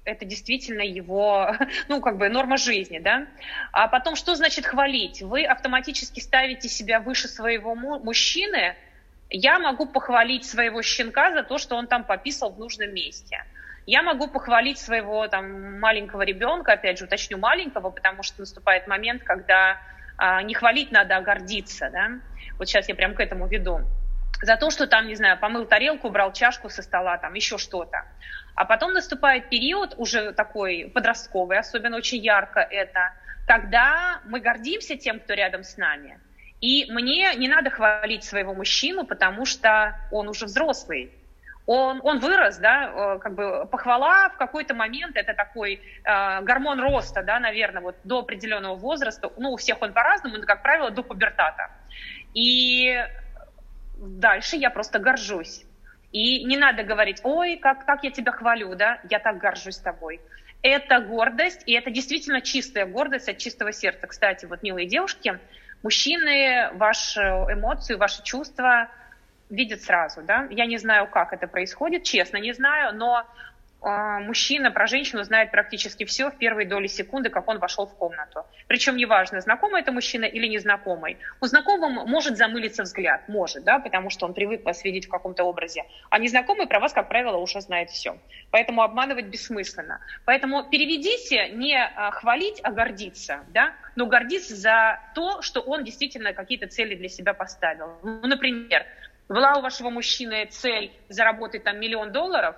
это 0.04 0.24
действительно 0.24 0.82
его, 0.82 1.54
ну, 1.88 2.00
как 2.00 2.16
бы 2.16 2.28
норма 2.28 2.56
жизни, 2.56 2.98
да. 2.98 3.26
А 3.72 3.88
потом, 3.88 4.16
что 4.16 4.34
значит 4.34 4.66
хвалить? 4.66 5.22
Вы 5.22 5.44
автоматически 5.44 6.20
ставите 6.20 6.68
себя 6.68 7.00
выше 7.00 7.28
своего 7.28 7.74
мужчины. 7.74 8.74
Я 9.30 9.58
могу 9.58 9.84
похвалить 9.86 10.46
своего 10.46 10.80
щенка 10.80 11.32
за 11.32 11.42
то, 11.42 11.58
что 11.58 11.76
он 11.76 11.86
там 11.86 12.04
пописал 12.04 12.50
в 12.50 12.58
нужном 12.58 12.94
месте– 12.94 13.44
я 13.88 14.02
могу 14.02 14.28
похвалить 14.28 14.78
своего 14.78 15.28
там 15.28 15.80
маленького 15.80 16.20
ребенка, 16.20 16.74
опять 16.74 16.98
же, 16.98 17.06
уточню 17.06 17.38
маленького, 17.38 17.88
потому 17.88 18.22
что 18.22 18.40
наступает 18.40 18.86
момент, 18.86 19.22
когда 19.22 19.78
а, 20.18 20.42
не 20.42 20.52
хвалить 20.52 20.92
надо, 20.92 21.16
а 21.16 21.22
гордиться, 21.22 21.88
да. 21.90 22.10
Вот 22.58 22.68
сейчас 22.68 22.86
я 22.90 22.94
прям 22.94 23.14
к 23.14 23.20
этому 23.20 23.46
веду. 23.46 23.80
За 24.42 24.56
то, 24.56 24.68
что 24.70 24.86
там, 24.86 25.06
не 25.06 25.14
знаю, 25.14 25.38
помыл 25.38 25.64
тарелку, 25.64 26.08
убрал 26.08 26.34
чашку 26.34 26.68
со 26.68 26.82
стола, 26.82 27.16
там 27.16 27.32
еще 27.32 27.56
что-то. 27.56 28.04
А 28.54 28.66
потом 28.66 28.92
наступает 28.92 29.48
период 29.48 29.94
уже 29.96 30.32
такой 30.34 30.92
подростковый, 30.94 31.58
особенно 31.58 31.96
очень 31.96 32.18
ярко 32.18 32.60
это, 32.60 33.14
когда 33.46 34.20
мы 34.26 34.40
гордимся 34.40 34.98
тем, 34.98 35.18
кто 35.18 35.32
рядом 35.32 35.64
с 35.64 35.78
нами. 35.78 36.20
И 36.60 36.92
мне 36.92 37.34
не 37.36 37.48
надо 37.48 37.70
хвалить 37.70 38.24
своего 38.24 38.52
мужчину, 38.52 39.06
потому 39.06 39.46
что 39.46 39.96
он 40.10 40.28
уже 40.28 40.44
взрослый 40.44 41.10
он, 41.68 42.00
он 42.02 42.18
вырос, 42.18 42.56
да, 42.56 43.16
э, 43.16 43.18
как 43.18 43.34
бы 43.34 43.66
похвала 43.66 44.30
в 44.30 44.38
какой-то 44.38 44.72
момент, 44.74 45.18
это 45.18 45.34
такой 45.34 45.82
э, 46.02 46.40
гормон 46.40 46.80
роста, 46.80 47.22
да, 47.22 47.38
наверное, 47.38 47.82
вот 47.82 47.96
до 48.04 48.20
определенного 48.20 48.74
возраста, 48.74 49.30
ну, 49.36 49.52
у 49.52 49.56
всех 49.58 49.82
он 49.82 49.92
по-разному, 49.92 50.38
но, 50.38 50.46
как 50.46 50.62
правило, 50.62 50.90
до 50.90 51.02
пубертата. 51.02 51.70
И 52.32 52.96
дальше 53.98 54.56
я 54.56 54.70
просто 54.70 54.98
горжусь. 54.98 55.66
И 56.10 56.42
не 56.44 56.56
надо 56.56 56.84
говорить, 56.84 57.20
ой, 57.22 57.58
как, 57.58 57.84
как 57.84 58.02
я 58.02 58.12
тебя 58.12 58.32
хвалю, 58.32 58.74
да, 58.74 59.00
я 59.10 59.18
так 59.18 59.36
горжусь 59.36 59.76
тобой. 59.76 60.22
Это 60.62 61.00
гордость, 61.00 61.64
и 61.66 61.74
это 61.74 61.90
действительно 61.90 62.40
чистая 62.40 62.86
гордость 62.86 63.28
от 63.28 63.36
чистого 63.36 63.72
сердца. 63.72 64.06
Кстати, 64.06 64.46
вот, 64.46 64.62
милые 64.62 64.86
девушки, 64.86 65.38
мужчины, 65.82 66.70
ваши 66.72 67.20
эмоции, 67.20 67.94
ваши 67.94 68.22
чувства 68.22 68.88
видит 69.50 69.82
сразу, 69.82 70.22
да. 70.22 70.46
Я 70.50 70.66
не 70.66 70.78
знаю, 70.78 71.06
как 71.08 71.32
это 71.32 71.46
происходит, 71.46 72.04
честно 72.04 72.36
не 72.38 72.52
знаю, 72.52 72.94
но 72.94 73.24
э, 73.82 74.18
мужчина 74.20 74.70
про 74.70 74.86
женщину 74.86 75.22
знает 75.24 75.50
практически 75.50 76.04
все 76.04 76.30
в 76.30 76.36
первые 76.36 76.68
доли 76.68 76.86
секунды, 76.86 77.30
как 77.30 77.48
он 77.48 77.58
вошел 77.58 77.86
в 77.86 77.94
комнату. 77.94 78.44
Причем 78.66 78.96
неважно, 78.96 79.40
знакомый 79.40 79.80
это 79.80 79.92
мужчина 79.92 80.24
или 80.24 80.46
незнакомый. 80.46 81.18
У 81.40 81.46
знакомого 81.46 82.06
может 82.06 82.36
замылиться 82.36 82.82
взгляд, 82.82 83.28
может, 83.28 83.64
да, 83.64 83.78
потому 83.78 84.10
что 84.10 84.26
он 84.26 84.34
привык 84.34 84.64
вас 84.64 84.84
видеть 84.84 85.06
в 85.06 85.10
каком-то 85.10 85.44
образе. 85.44 85.84
А 86.10 86.18
незнакомый 86.18 86.66
про 86.66 86.80
вас, 86.80 86.92
как 86.92 87.08
правило, 87.08 87.38
уже 87.38 87.60
знает 87.60 87.90
все. 87.90 88.18
Поэтому 88.50 88.82
обманывать 88.82 89.26
бессмысленно. 89.26 90.00
Поэтому 90.26 90.68
переведите 90.68 91.48
не 91.50 91.76
э, 91.76 92.10
хвалить, 92.10 92.60
а 92.62 92.72
гордиться, 92.72 93.44
да, 93.48 93.72
но 93.96 94.06
гордиться 94.06 94.54
за 94.54 95.00
то, 95.14 95.42
что 95.42 95.60
он 95.60 95.84
действительно 95.84 96.32
какие-то 96.34 96.66
цели 96.66 96.94
для 96.94 97.08
себя 97.08 97.32
поставил. 97.34 97.98
Ну, 98.02 98.26
например, 98.26 98.86
была 99.28 99.58
у 99.58 99.60
вашего 99.60 99.90
мужчины 99.90 100.46
цель 100.50 100.92
заработать 101.08 101.64
там 101.64 101.78
миллион 101.78 102.12
долларов, 102.12 102.56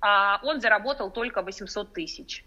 а 0.00 0.40
он 0.42 0.60
заработал 0.60 1.10
только 1.10 1.42
800 1.42 1.92
тысяч. 1.92 2.44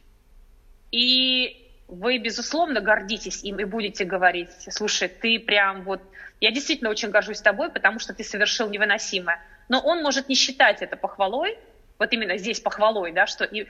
И 0.92 1.72
вы, 1.88 2.18
безусловно, 2.18 2.82
гордитесь 2.82 3.44
им 3.44 3.60
и 3.60 3.64
будете 3.64 4.06
говорить, 4.06 4.50
слушай, 4.70 5.08
ты 5.08 5.40
прям 5.40 5.84
вот, 5.84 6.02
я 6.42 6.52
действительно 6.52 6.90
очень 6.90 7.10
горжусь 7.10 7.42
тобой, 7.42 7.70
потому 7.70 8.00
что 8.00 8.14
ты 8.14 8.24
совершил 8.24 8.70
невыносимое. 8.70 9.40
Но 9.70 9.80
он 9.80 10.02
может 10.02 10.30
не 10.30 10.36
считать 10.36 10.82
это 10.82 10.96
похвалой, 10.96 11.58
вот 12.00 12.12
именно 12.12 12.38
здесь 12.38 12.60
похвалой, 12.60 13.12
да, 13.12 13.26
что 13.28 13.46
и 13.46 13.68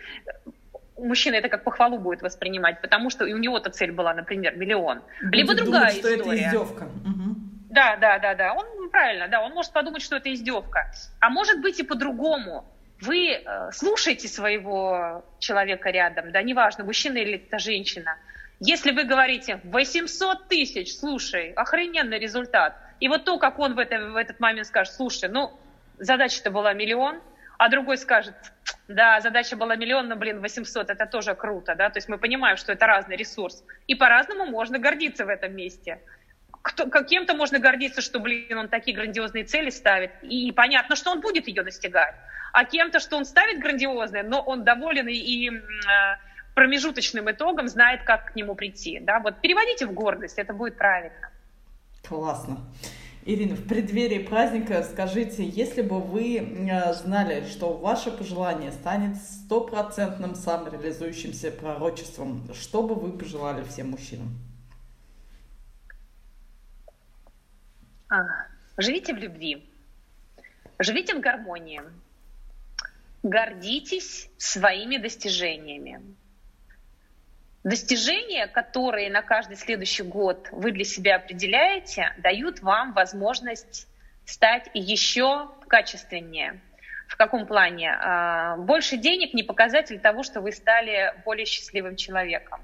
мужчина 0.98 1.36
это 1.36 1.50
как 1.50 1.64
похвалу 1.64 2.00
будет 2.00 2.22
воспринимать, 2.22 2.82
потому 2.82 3.10
что 3.10 3.26
и 3.26 3.34
у 3.34 3.38
него-то 3.38 3.70
цель 3.70 3.92
была, 3.92 4.14
например, 4.14 4.56
миллион. 4.56 5.02
Будет 5.22 5.34
Либо 5.34 5.56
другая 5.56 5.92
история. 5.92 6.22
что 6.22 6.32
это 6.32 6.36
издевка. 6.36 6.84
Угу. 6.84 7.45
Да, 7.76 7.98
да, 7.98 8.20
да, 8.20 8.36
да. 8.36 8.54
Он 8.54 8.90
правильно, 8.90 9.28
да, 9.28 9.42
он 9.42 9.52
может 9.52 9.74
подумать, 9.74 10.02
что 10.02 10.16
это 10.16 10.34
издевка. 10.34 10.92
А 11.20 11.30
может 11.30 11.62
быть 11.62 11.80
и 11.80 11.84
по-другому. 11.84 12.66
Вы 13.02 13.32
э, 13.32 13.72
слушаете 13.74 14.30
своего 14.30 15.26
человека 15.40 15.90
рядом, 15.90 16.32
да, 16.32 16.42
неважно, 16.42 16.86
мужчина 16.86 17.18
или 17.18 17.36
это 17.36 17.60
женщина. 17.60 18.18
Если 18.62 18.92
вы 18.92 19.04
говорите 19.04 19.60
800 19.66 20.48
тысяч, 20.48 20.98
слушай, 20.98 21.52
охрененный 21.52 22.18
результат. 22.18 22.78
И 23.02 23.10
вот 23.10 23.26
то, 23.26 23.38
как 23.38 23.60
он 23.60 23.76
в, 23.76 23.80
это, 23.80 24.00
в 24.00 24.16
этот 24.16 24.40
момент 24.40 24.68
скажет, 24.68 24.94
слушай, 24.94 25.28
ну, 25.28 25.52
задача-то 26.00 26.52
была 26.52 26.72
миллион, 26.72 27.20
а 27.58 27.68
другой 27.68 27.98
скажет, 27.98 28.36
да, 28.88 29.20
задача 29.20 29.58
была 29.58 29.76
миллион, 29.76 30.08
но, 30.08 30.16
блин, 30.16 30.40
800, 30.40 30.90
это 30.90 31.06
тоже 31.06 31.36
круто, 31.36 31.76
да, 31.76 31.90
то 31.90 31.98
есть 31.98 32.08
мы 32.08 32.18
понимаем, 32.18 32.56
что 32.56 32.72
это 32.72 32.88
разный 32.88 33.18
ресурс. 33.18 33.66
И 33.88 33.96
по-разному 33.96 34.46
можно 34.46 34.80
гордиться 34.80 35.26
в 35.26 35.30
этом 35.30 35.54
месте 35.54 36.00
кто, 36.66 36.88
каким-то 36.88 37.36
можно 37.36 37.60
гордиться, 37.60 38.02
что, 38.02 38.20
блин, 38.20 38.58
он 38.58 38.70
такие 38.70 38.98
грандиозные 38.98 39.44
цели 39.44 39.70
ставит, 39.70 40.10
и 40.24 40.52
понятно, 40.52 40.96
что 40.96 41.12
он 41.12 41.22
будет 41.22 41.48
ее 41.48 41.62
достигать. 41.62 42.16
А 42.54 42.66
кем-то, 42.66 43.00
что 43.00 43.18
он 43.18 43.26
ставит 43.26 43.60
грандиозные, 43.60 44.24
но 44.24 44.42
он 44.42 44.64
доволен 44.64 45.08
и, 45.08 45.14
и 45.14 45.52
э, 45.52 45.62
промежуточным 46.56 47.30
итогом 47.30 47.68
знает, 47.68 48.02
как 48.04 48.32
к 48.32 48.36
нему 48.36 48.56
прийти. 48.56 49.00
Да? 49.00 49.20
Вот 49.20 49.42
переводите 49.42 49.86
в 49.86 49.94
гордость, 49.94 50.40
это 50.40 50.54
будет 50.54 50.76
правильно. 50.76 51.30
Классно. 52.04 52.58
Ирина, 53.26 53.56
в 53.56 53.68
преддверии 53.68 54.20
праздника 54.20 54.82
скажите, 54.82 55.44
если 55.44 55.84
бы 55.84 56.02
вы 56.02 56.38
э, 56.38 56.94
знали, 56.94 57.46
что 57.48 57.74
ваше 57.74 58.10
пожелание 58.10 58.72
станет 58.72 59.18
стопроцентным 59.18 60.34
самореализующимся 60.34 61.52
пророчеством, 61.52 62.42
что 62.60 62.82
бы 62.82 62.96
вы 62.96 63.16
пожелали 63.16 63.64
всем 63.64 63.92
мужчинам? 63.92 64.30
Живите 68.78 69.14
в 69.14 69.18
любви, 69.18 69.68
живите 70.80 71.16
в 71.16 71.20
гармонии, 71.20 71.82
гордитесь 73.24 74.30
своими 74.38 74.98
достижениями. 74.98 76.16
Достижения, 77.64 78.46
которые 78.46 79.10
на 79.10 79.24
каждый 79.24 79.58
следующий 79.58 80.04
год 80.04 80.50
вы 80.52 80.72
для 80.72 80.84
себя 80.84 81.16
определяете, 81.16 82.14
дают 82.20 82.60
вам 82.60 82.94
возможность 82.94 83.88
стать 84.26 84.70
еще 84.76 85.50
качественнее. 85.68 86.62
В 87.08 87.18
каком 87.18 87.48
плане? 87.48 87.92
А, 87.92 88.58
больше 88.58 88.98
денег 88.98 89.34
не 89.34 89.42
показатель 89.42 90.00
того, 90.00 90.22
что 90.22 90.42
вы 90.42 90.52
стали 90.52 91.14
более 91.24 91.46
счастливым 91.46 91.96
человеком. 91.96 92.62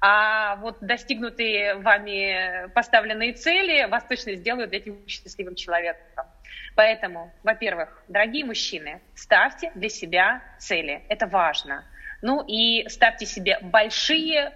А 0.00 0.56
вот 0.56 0.78
достигнутые 0.80 1.74
вами 1.74 2.68
поставленные 2.68 3.34
цели 3.34 3.84
вас 3.84 4.04
точно 4.04 4.34
сделают 4.34 4.72
этим 4.72 5.06
счастливым 5.06 5.54
человеком. 5.54 6.26
Поэтому, 6.74 7.32
во-первых, 7.42 8.02
дорогие 8.08 8.44
мужчины, 8.46 9.02
ставьте 9.14 9.70
для 9.74 9.90
себя 9.90 10.42
цели. 10.58 11.02
Это 11.08 11.26
важно. 11.26 11.84
Ну 12.22 12.42
и 12.46 12.88
ставьте 12.88 13.26
себе 13.26 13.58
большие 13.60 14.54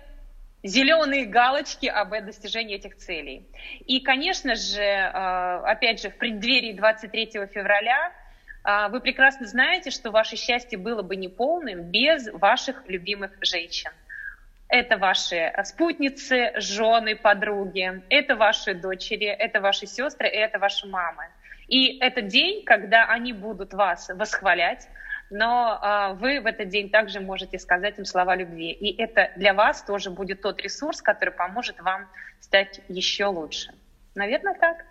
зеленые 0.63 1.27
галочки 1.27 1.87
об 1.87 2.11
достижении 2.25 2.77
этих 2.77 2.97
целей. 2.97 3.47
И, 3.87 4.01
конечно 4.01 4.55
же, 4.55 4.81
э, 4.81 5.61
опять 5.67 6.01
же, 6.01 6.09
в 6.09 6.17
преддверии 6.17 6.73
23 6.73 7.47
февраля 7.53 8.13
э, 8.65 8.89
вы 8.89 9.01
прекрасно 9.01 9.47
знаете, 9.47 9.91
что 9.91 10.11
ваше 10.11 10.37
счастье 10.37 10.79
было 10.79 11.03
бы 11.03 11.17
неполным 11.17 11.91
без 11.91 12.33
ваших 12.33 12.89
любимых 12.89 13.33
женщин. 13.43 13.91
Это 14.77 14.99
ваши 14.99 15.53
спутницы, 15.63 16.51
жены, 16.57 17.15
подруги, 17.15 18.03
это 18.09 18.35
ваши 18.35 18.75
дочери, 18.75 19.29
это 19.29 19.61
ваши 19.61 19.87
сестры, 19.87 20.29
и 20.29 20.37
это 20.37 20.59
ваши 20.59 20.89
мамы. 20.89 21.29
И 21.69 21.97
это 22.01 22.23
день, 22.23 22.65
когда 22.65 23.05
они 23.05 23.33
будут 23.33 23.73
вас 23.73 24.09
восхвалять, 24.09 24.89
но 25.31 25.79
а, 25.81 26.15
вы 26.15 26.41
в 26.41 26.47
этот 26.47 26.71
день 26.71 26.91
также 26.91 27.21
можете 27.21 27.57
сказать 27.61 28.01
им 28.01 28.05
слова 28.05 28.35
любви. 28.35 28.73
И 28.73 29.01
это 29.01 29.31
для 29.37 29.55
вас 29.55 29.81
тоже 29.85 30.11
будет 30.11 30.43
тот 30.43 30.61
ресурс, 30.61 31.01
который 31.01 31.33
поможет 31.33 31.81
вам 31.81 32.09
стать 32.41 32.81
еще 32.89 33.27
лучше. 33.27 33.73
Наверное, 34.17 34.55
так. 34.55 34.85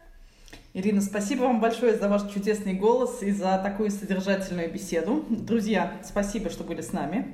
Ирина, 0.73 1.01
спасибо 1.01 1.41
вам 1.41 1.59
большое 1.59 1.95
за 1.95 2.07
ваш 2.07 2.31
чудесный 2.33 2.73
голос 2.73 3.21
и 3.21 3.31
за 3.31 3.57
такую 3.61 3.91
содержательную 3.91 4.71
беседу. 4.71 5.25
Друзья, 5.27 5.91
спасибо, 6.03 6.49
что 6.49 6.63
были 6.63 6.79
с 6.79 6.93
нами. 6.93 7.33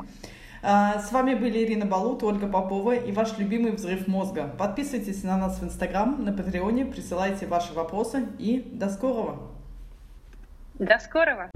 А, 0.61 0.99
с 0.99 1.11
вами 1.11 1.35
были 1.35 1.63
Ирина 1.63 1.85
Балут, 1.85 2.23
Ольга 2.23 2.47
Попова 2.47 2.93
и 2.93 3.11
ваш 3.11 3.37
любимый 3.37 3.71
взрыв 3.71 4.07
мозга. 4.07 4.53
Подписывайтесь 4.57 5.23
на 5.23 5.37
нас 5.37 5.59
в 5.59 5.63
Инстаграм, 5.63 6.23
на 6.23 6.33
Патреоне, 6.33 6.85
присылайте 6.85 7.47
ваши 7.47 7.73
вопросы 7.73 8.27
и 8.37 8.59
до 8.73 8.89
скорого. 8.89 9.37
До 10.75 10.99
скорого. 10.99 11.49